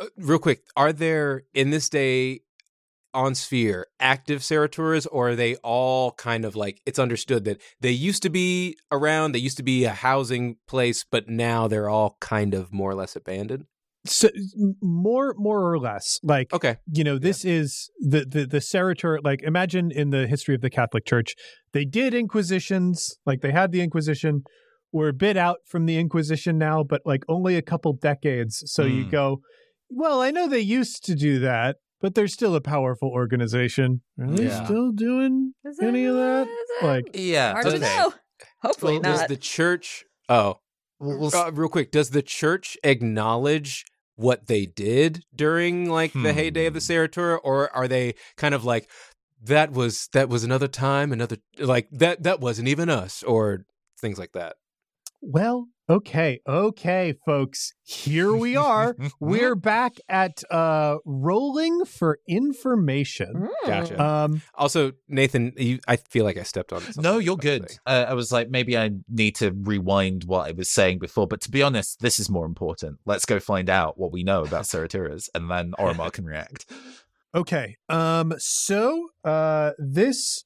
[0.00, 2.40] uh, real quick are there in this day
[3.14, 7.90] on sphere active Saraturas or are they all kind of like it's understood that they
[7.90, 12.16] used to be around they used to be a housing place but now they're all
[12.20, 13.66] kind of more or less abandoned
[14.06, 14.28] so
[14.80, 17.52] more more or less like okay you know this yeah.
[17.54, 21.34] is the the the Saratur like imagine in the history of the catholic church
[21.72, 24.42] they did inquisitions like they had the inquisition
[24.92, 28.84] we're a bit out from the inquisition now but like only a couple decades so
[28.84, 28.96] mm.
[28.96, 29.10] you hmm.
[29.10, 29.40] go
[29.90, 34.30] well i know they used to do that but they're still a powerful organization are
[34.30, 34.64] they yeah.
[34.64, 36.48] still doing any of that
[36.82, 37.76] like yeah hard okay.
[37.76, 38.14] to know
[38.62, 40.56] hopefully well, not does the church oh
[41.00, 43.86] well, uh, real quick, does the church acknowledge
[44.20, 46.38] what they did during like the hmm.
[46.38, 46.92] heyday of the hmm.
[46.92, 48.88] Saratura, or are they kind of like
[49.42, 53.64] that was that was another time, another like that that wasn't even us, or
[53.98, 54.56] things like that?
[55.22, 57.72] Well, okay, okay, folks.
[57.82, 58.96] Here we are.
[59.20, 63.48] We're back at uh rolling for information.
[63.66, 64.02] Gotcha.
[64.02, 67.70] Um also Nathan, you, I feel like I stepped on No, you're good.
[67.86, 71.42] Uh, I was like maybe I need to rewind what I was saying before, but
[71.42, 72.98] to be honest, this is more important.
[73.04, 76.66] Let's go find out what we know about Saraturas and then Oromar can react.
[77.32, 77.76] Okay.
[77.88, 80.42] Um so uh this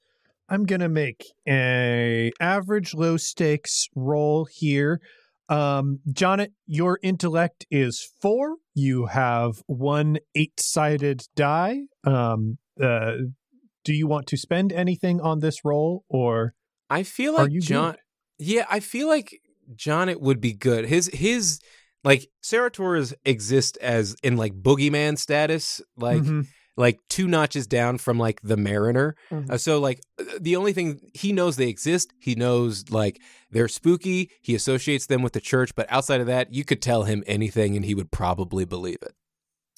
[0.48, 5.00] I'm gonna make a average low stakes roll here.
[5.48, 8.56] Um, Jonnit, your intellect is four.
[8.74, 11.82] You have one eight sided die.
[12.04, 13.12] Um, uh,
[13.84, 16.54] do you want to spend anything on this roll, or
[16.90, 17.92] I feel like John?
[17.92, 18.00] Good?
[18.38, 19.40] Yeah, I feel like
[19.74, 20.86] Jonnit would be good.
[20.86, 21.60] His his
[22.02, 26.22] like Saratoras exist as in like boogeyman status, like.
[26.22, 26.42] Mm-hmm
[26.76, 29.14] like two notches down from like the mariner.
[29.30, 29.52] Mm-hmm.
[29.52, 30.00] Uh, so like
[30.40, 33.20] the only thing he knows they exist, he knows like
[33.50, 34.30] they're spooky.
[34.42, 37.76] He associates them with the church, but outside of that, you could tell him anything
[37.76, 39.14] and he would probably believe it.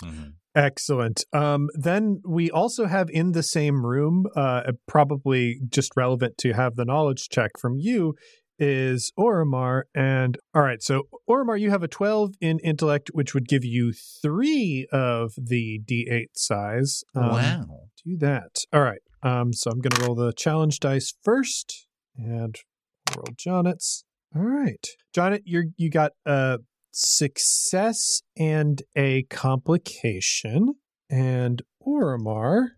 [0.03, 0.29] Mm-hmm.
[0.55, 1.23] Excellent.
[1.35, 6.77] Um, then we also have in the same room, uh, probably just relevant to have
[6.77, 8.15] the knowledge check from you,
[8.59, 9.83] is Oromar.
[9.95, 13.93] And all right, so Oromar, you have a 12 in intellect, which would give you
[13.93, 17.05] three of the D8 size.
[17.15, 17.67] Um, wow.
[18.05, 18.65] Do that.
[18.73, 19.01] All right.
[19.23, 21.87] Um, so I'm going to roll the challenge dice first
[22.17, 22.57] and
[23.17, 24.05] roll Jonnit's.
[24.35, 24.87] All right.
[25.15, 26.59] Jonnit, you you got a
[26.91, 30.75] success and a complication.
[31.09, 32.69] And Oromar,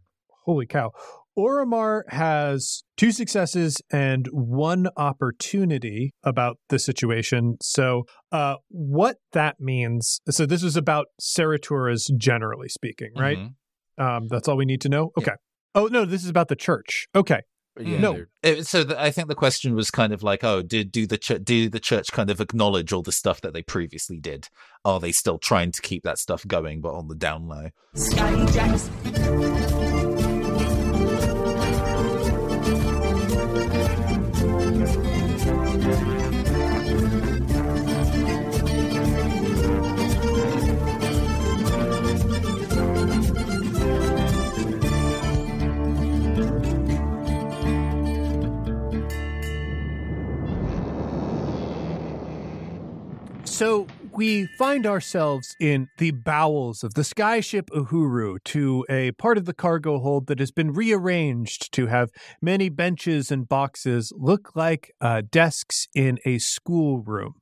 [0.45, 0.93] holy cow.
[1.39, 7.57] Oromar has two successes and one opportunity about the situation.
[7.62, 13.39] So, uh, what that means so, this is about Saraturas generally speaking, right?
[13.39, 14.05] Mm-hmm.
[14.05, 15.12] Um, that's all we need to know?
[15.16, 15.32] Okay.
[15.32, 15.82] Yeah.
[15.82, 17.07] Oh, no, this is about the church.
[17.14, 17.43] Okay.
[17.80, 18.24] Yeah, no.
[18.62, 21.41] So the, I think the question was kind of like, oh, did do the ch-
[21.45, 24.49] do the church kind of acknowledge all the stuff that they previously did?
[24.84, 27.68] Are they still trying to keep that stuff going, but on the down low?
[53.59, 59.46] So we find ourselves in the bowels of the skyship Uhuru to a part of
[59.46, 64.92] the cargo hold that has been rearranged to have many benches and boxes look like
[65.00, 67.40] uh, desks in a schoolroom.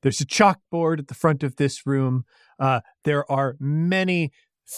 [0.00, 2.24] There's a chalkboard at the front of this room.
[2.58, 4.30] Uh, there are many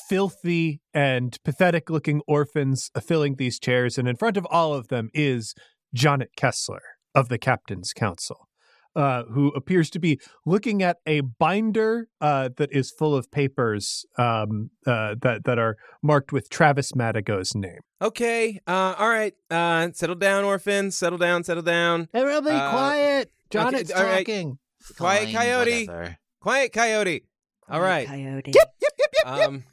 [0.08, 5.08] filthy and pathetic looking orphans filling these chairs, and in front of all of them
[5.14, 5.54] is
[5.96, 6.82] Jonnit Kessler
[7.14, 8.48] of the Captain's Council
[8.96, 14.04] uh, who appears to be looking at a binder uh, that is full of papers
[14.18, 17.80] um, uh, that that are marked with Travis Madigo's name.
[18.02, 20.90] Okay, uh, all right, uh, settle down, orphan.
[20.90, 22.08] Settle down, settle down.
[22.14, 23.32] Everybody, uh, quiet.
[23.50, 24.48] John okay, is talking.
[24.48, 24.96] Right.
[24.96, 25.86] Quiet, coyote.
[25.86, 26.16] Whatever.
[26.40, 27.24] Quiet, coyote.
[27.68, 28.08] All right.
[28.08, 28.52] Coyote.
[28.54, 29.26] Yep, yep, yep, yep.
[29.26, 29.64] Um,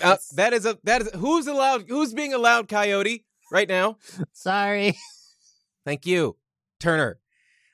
[0.00, 3.96] uh, that is a that is who's allowed who's being allowed coyote right now.
[4.32, 4.96] Sorry.
[5.84, 6.36] Thank you,
[6.78, 7.18] Turner.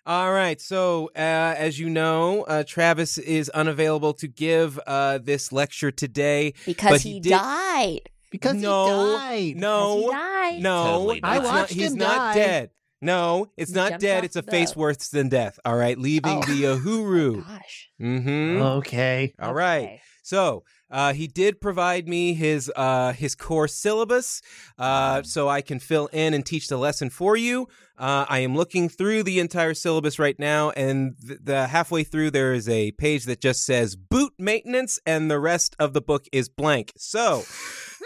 [0.09, 0.59] All right.
[0.61, 6.55] So, uh, as you know, uh, Travis is unavailable to give uh, this lecture today.
[6.65, 8.01] Because he, he did- died.
[8.31, 9.57] Because no, he died.
[9.61, 10.63] no, Because he died.
[10.63, 10.85] no.
[10.85, 12.35] Totally I it's not- watched he's him not die.
[12.35, 12.71] dead.
[13.01, 14.25] No, it's He not dead.
[14.25, 14.81] It's a the face boat.
[14.81, 15.59] worse than death.
[15.65, 16.43] All right, leaving Oh.
[16.43, 17.47] the Uhuru.
[17.47, 17.89] Gosh.
[18.01, 18.61] Mm-hmm.
[18.79, 19.35] Okay.
[19.41, 19.85] All right.
[19.85, 20.01] Okay.
[20.23, 24.43] So uh, he did provide me his uh, his core syllabus,
[24.79, 27.69] uh, so I can fill in and teach the lesson for you.
[27.99, 32.31] Uh, I am looking through the entire syllabus right now, and th- the halfway through
[32.31, 36.27] there is a page that just says boot maintenance, and the rest of the book
[36.33, 36.93] is blank.
[36.97, 37.43] So,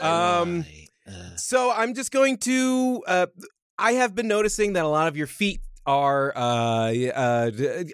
[0.00, 0.64] um.
[1.04, 3.02] Uh, so I'm just going to.
[3.06, 3.26] Uh,
[3.78, 7.50] I have been noticing that a lot of your feet are uh, uh,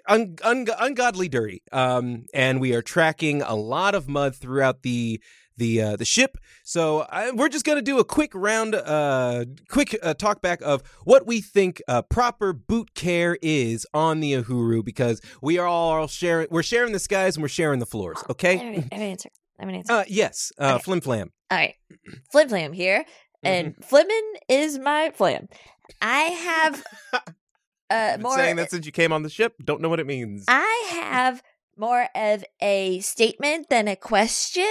[0.07, 5.21] un- un- ungodly dirty, um, and we are tracking a lot of mud throughout the
[5.57, 6.37] the uh, the ship.
[6.63, 10.61] So I, we're just going to do a quick round, uh, quick uh, talk back
[10.61, 15.67] of what we think uh, proper boot care is on the Uhuru, because we are
[15.67, 16.47] all sharing.
[16.49, 18.23] We're sharing the skies and we're sharing the floors.
[18.29, 18.53] Okay.
[18.59, 19.29] I have an answer.
[19.59, 19.93] I have an answer.
[19.93, 20.51] Uh, yes.
[20.57, 20.83] Uh, Okay.
[20.83, 21.31] Flim flam.
[21.51, 21.75] All right.
[22.31, 23.03] Flim Flam here.
[23.43, 23.95] And Mm-hmm.
[23.95, 25.47] Flimmin is my flam.
[26.01, 26.83] I have
[27.89, 29.55] uh Been more saying that since you came on the ship.
[29.63, 30.45] Don't know what it means.
[30.47, 31.41] I have
[31.77, 34.67] more of a statement than a question.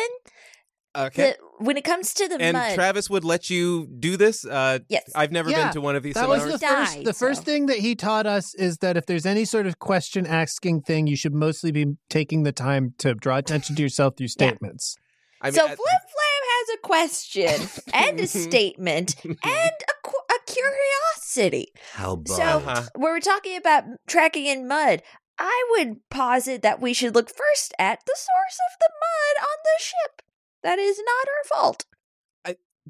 [0.97, 1.31] Okay.
[1.33, 4.45] The- when it comes to the and mud, Travis would let you do this.
[4.45, 6.61] Uh, yes, I've never Yeah, been to one of these That was seminars.
[6.61, 6.95] the first.
[6.95, 9.67] Died, the first so- thing that he taught us is that if there's any sort
[9.67, 13.83] of question asking thing, you should mostly be taking the time to draw attention to
[13.83, 14.49] yourself through Yeah.
[14.49, 14.97] statements.
[15.41, 20.13] I mean, so I- Flim Flam has a question and a statement and a, qu-
[20.17, 20.18] a
[20.55, 21.73] curiosity.
[21.93, 22.69] how So bold.
[22.69, 22.83] Uh-huh.
[22.95, 25.03] when we're talking about tracking in mud,
[25.39, 29.59] I would posit that we should look first at the source of the mud on
[29.65, 30.23] the ship.
[30.63, 31.85] That is not our fault.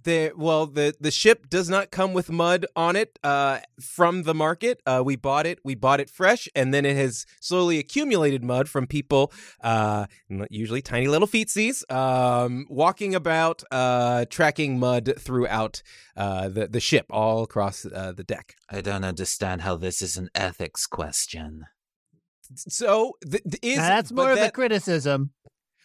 [0.05, 4.35] The well, the the ship does not come with mud on it uh, from the
[4.35, 4.81] market.
[4.87, 5.59] Uh, we bought it.
[5.65, 9.33] We bought it fresh, and then it has slowly accumulated mud from people,
[9.63, 10.07] uh,
[10.51, 15.83] usually tiny little feetsies, um, walking about, uh, tracking mud throughout
[16.17, 18.57] uh, the the ship all across uh, the deck.
[18.71, 21.67] I don't understand how this is an ethics question.
[22.57, 25.33] So th- th- is that's more of a criticism.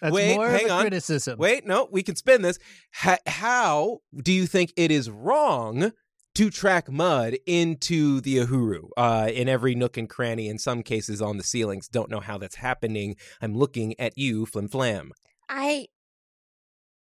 [0.03, 0.81] That's Wait, more hang of a on.
[0.81, 1.39] criticism.
[1.39, 2.59] Wait, no, we can spin this.
[3.05, 5.93] H- how do you think it is wrong
[6.35, 11.21] to track mud into the Uhuru uh, in every nook and cranny, in some cases
[11.21, 11.87] on the ceilings?
[11.87, 13.15] Don't know how that's happening.
[13.41, 15.13] I'm looking at you, Flim Flam.
[15.47, 15.87] I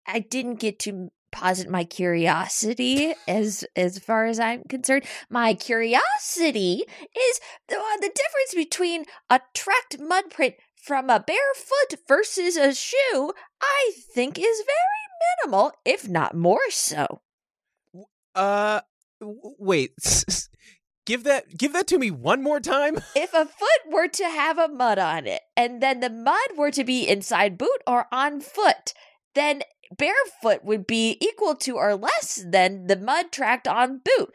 [0.07, 5.03] I didn't get to posit my curiosity as as far as I'm concerned.
[5.29, 6.83] My curiosity
[7.15, 10.55] is the, uh, the difference between a tracked mud print
[10.87, 13.33] from a bare foot versus a shoe.
[13.61, 17.21] I think is very minimal, if not more so.
[18.33, 18.81] Uh,
[19.19, 19.91] wait.
[21.05, 22.99] give that give that to me one more time.
[23.15, 26.71] If a foot were to have a mud on it, and then the mud were
[26.71, 28.93] to be inside boot or on foot,
[29.35, 29.63] then
[29.95, 34.33] barefoot would be equal to or less than the mud tracked on boot.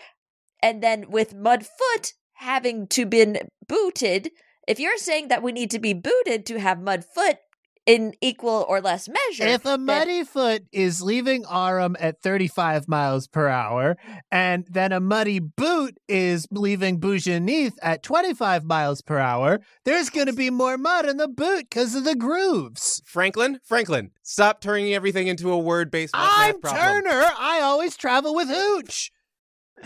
[0.62, 4.30] And then with mud foot having to been booted,
[4.68, 7.38] if you're saying that we need to be booted to have mud foot
[7.84, 12.86] in equal or less measure, If a then- muddy foot is leaving Arum at 35
[12.86, 13.96] miles per hour,
[14.30, 20.28] and then a muddy boot is leaving Boujanith at 25 miles per hour, there's going
[20.28, 23.02] to be more mud in the boot because of the grooves.
[23.04, 26.14] Franklin, Franklin, stop turning everything into a word based.
[26.16, 27.24] I'm Turner.
[27.36, 29.10] I always travel with Hooch.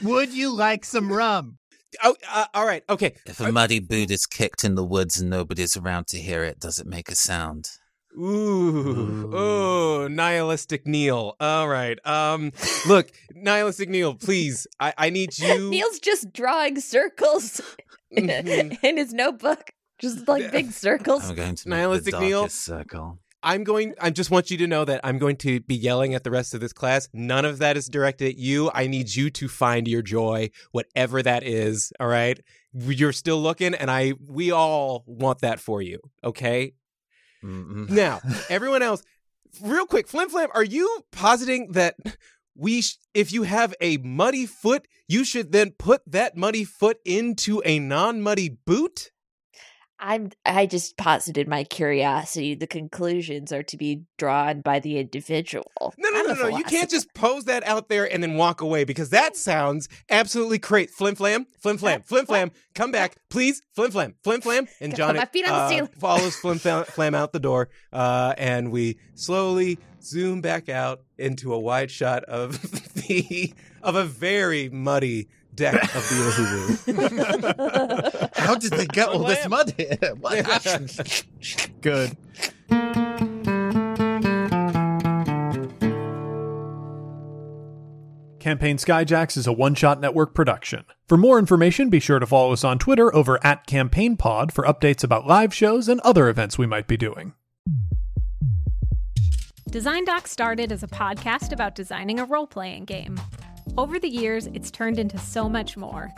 [0.03, 1.57] Would you like some rum?
[2.03, 3.15] Oh, uh, all right, okay.
[3.27, 6.59] If a muddy boot is kicked in the woods and nobody's around to hear it,
[6.61, 7.71] does it make a sound?
[8.19, 9.31] Ooh, Ooh.
[9.35, 11.37] oh, nihilistic Neil.
[11.39, 11.99] All right.
[12.07, 12.53] Um,
[12.87, 14.67] look, nihilistic Neil, please.
[14.81, 15.71] I, I need you.
[15.71, 17.61] Neil's just drawing circles
[18.11, 18.79] in, Mhm.
[18.83, 21.29] in his notebook, just like big circles.
[21.29, 22.41] I'm going to make Nihilistic the Neil?
[22.43, 23.19] darkest circle.
[23.47, 23.95] I'm going.
[24.01, 26.53] I just want you to know that I'm going to be yelling at the rest
[26.53, 27.09] of this class.
[27.13, 28.73] None of that is directed at you.
[28.75, 31.93] I need you to find your joy, whatever that is.
[32.01, 32.41] All right.
[32.75, 34.15] You're still looking, and I.
[34.29, 36.01] We all want that for you.
[36.25, 36.75] Okay.
[37.45, 37.89] Mm-mm.
[37.89, 38.21] Now,
[38.51, 39.05] everyone else,
[39.63, 41.95] real quick, Flim Flam, are you positing that
[42.57, 46.99] we, sh- if you have a muddy foot, you should then put that muddy foot
[47.05, 49.13] into a non-muddy boot?
[49.99, 52.55] I'm I just posited my curiosity.
[52.55, 55.95] The conclusions are to be drawn by the individual.
[55.97, 56.57] No, no, I'm no, no.
[56.59, 60.59] You can't just pose that out there and then walk away because that sounds absolutely
[60.59, 60.91] great.
[60.91, 62.51] Flim flam, flim flam, flim flam.
[62.75, 63.63] Come back, please.
[63.75, 64.69] Flim flam, flim flam.
[64.81, 65.91] And Gotta John my feet on the uh, ceiling.
[65.99, 71.53] follows flim flam, flam out the door, uh, and we slowly zoom back out into
[71.53, 72.61] a wide shot of
[72.95, 73.53] the
[73.83, 78.31] of a very muddy deck of the Uhuru.
[78.37, 80.15] How did they get all this mud here?
[80.21, 81.25] What happened?
[81.81, 82.17] Good.
[88.39, 90.85] Campaign Skyjacks is a one shot network production.
[91.09, 95.03] For more information, be sure to follow us on Twitter over at CampaignPod for updates
[95.03, 97.33] about live shows and other events we might be doing.
[99.69, 103.19] Design Doc started as a podcast about designing a role playing game.
[103.79, 106.11] Over the years, it's turned into so much more.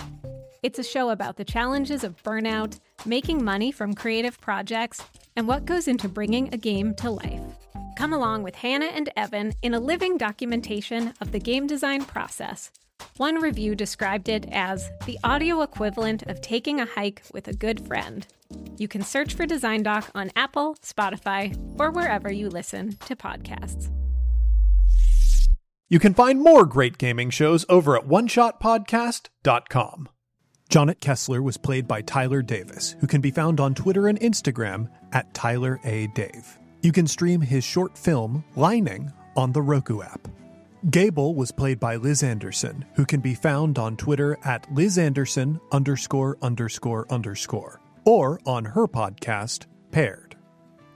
[0.63, 5.03] It's a show about the challenges of burnout, making money from creative projects,
[5.35, 7.43] and what goes into bringing a game to life.
[7.97, 12.71] Come along with Hannah and Evan in a living documentation of the game design process.
[13.17, 17.85] One review described it as the audio equivalent of taking a hike with a good
[17.85, 18.25] friend.
[18.77, 23.91] You can search for Design Doc on Apple, Spotify, or wherever you listen to podcasts.
[25.91, 30.09] You can find more great gaming shows over at oneshotpodcast.com.
[30.69, 34.91] Jonnit Kessler was played by Tyler Davis, who can be found on Twitter and Instagram
[35.13, 36.09] at Tyler A.
[36.09, 36.59] Dave.
[36.83, 40.29] You can stream his short film, Lining, on the Roku app.
[40.91, 45.59] Gable was played by Liz Anderson, who can be found on Twitter at Liz Anderson
[45.73, 50.37] underscore underscore underscore, or on her podcast, Paired.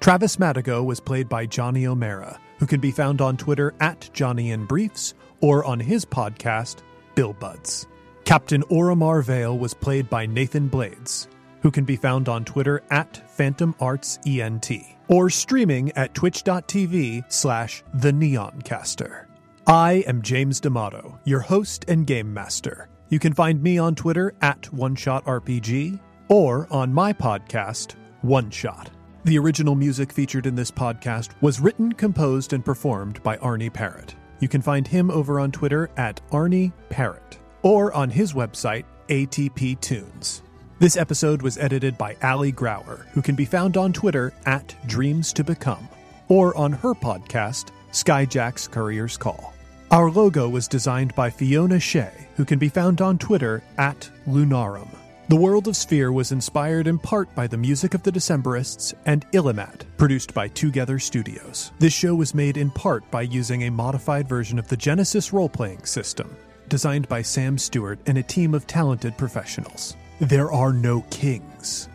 [0.00, 4.52] Travis Madigo was played by Johnny O'Mara, who can be found on Twitter at Johnny
[4.52, 6.76] in Briefs or on his podcast,
[7.16, 7.88] Bill Buds.
[8.24, 11.26] Captain Oromar Vale was played by Nathan Blades,
[11.60, 14.70] who can be found on Twitter at Phantom Arts ENT
[15.08, 19.24] or streaming at twitch.tv slash the Neoncaster.
[19.66, 22.88] I am James D'Amato, your host and game master.
[23.08, 25.98] You can find me on Twitter at OneShotRPG
[26.28, 28.88] or on my podcast, One Shot.
[29.24, 34.16] The original music featured in this podcast was written, composed, and performed by Arnie Parrott.
[34.40, 39.80] You can find him over on Twitter at Arnie Parrott or on his website, ATP
[39.80, 40.42] Tunes.
[40.80, 45.32] This episode was edited by Ali Grauer, who can be found on Twitter at Dreams
[45.34, 45.88] to Become,
[46.26, 49.54] or on her podcast, Skyjack's Courier's Call.
[49.92, 54.88] Our logo was designed by Fiona Shea, who can be found on Twitter at Lunarum.
[55.28, 59.24] The World of Sphere was inspired in part by the music of the Decemberists and
[59.30, 61.70] Illimat, produced by Twogether Studios.
[61.78, 65.48] This show was made in part by using a modified version of the Genesys role
[65.48, 66.36] playing system,
[66.68, 69.96] designed by Sam Stewart and a team of talented professionals.
[70.20, 71.88] There are no kings.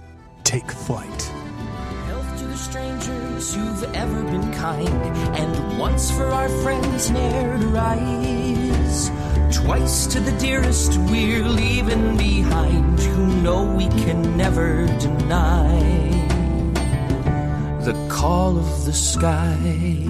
[0.43, 1.31] Take flight.
[2.55, 4.89] Strangers who've ever been kind,
[5.37, 7.11] and once for our friends.
[9.51, 15.79] Twice to the dearest we're leaving behind, who know we can never deny.
[17.83, 20.06] The call of the sky.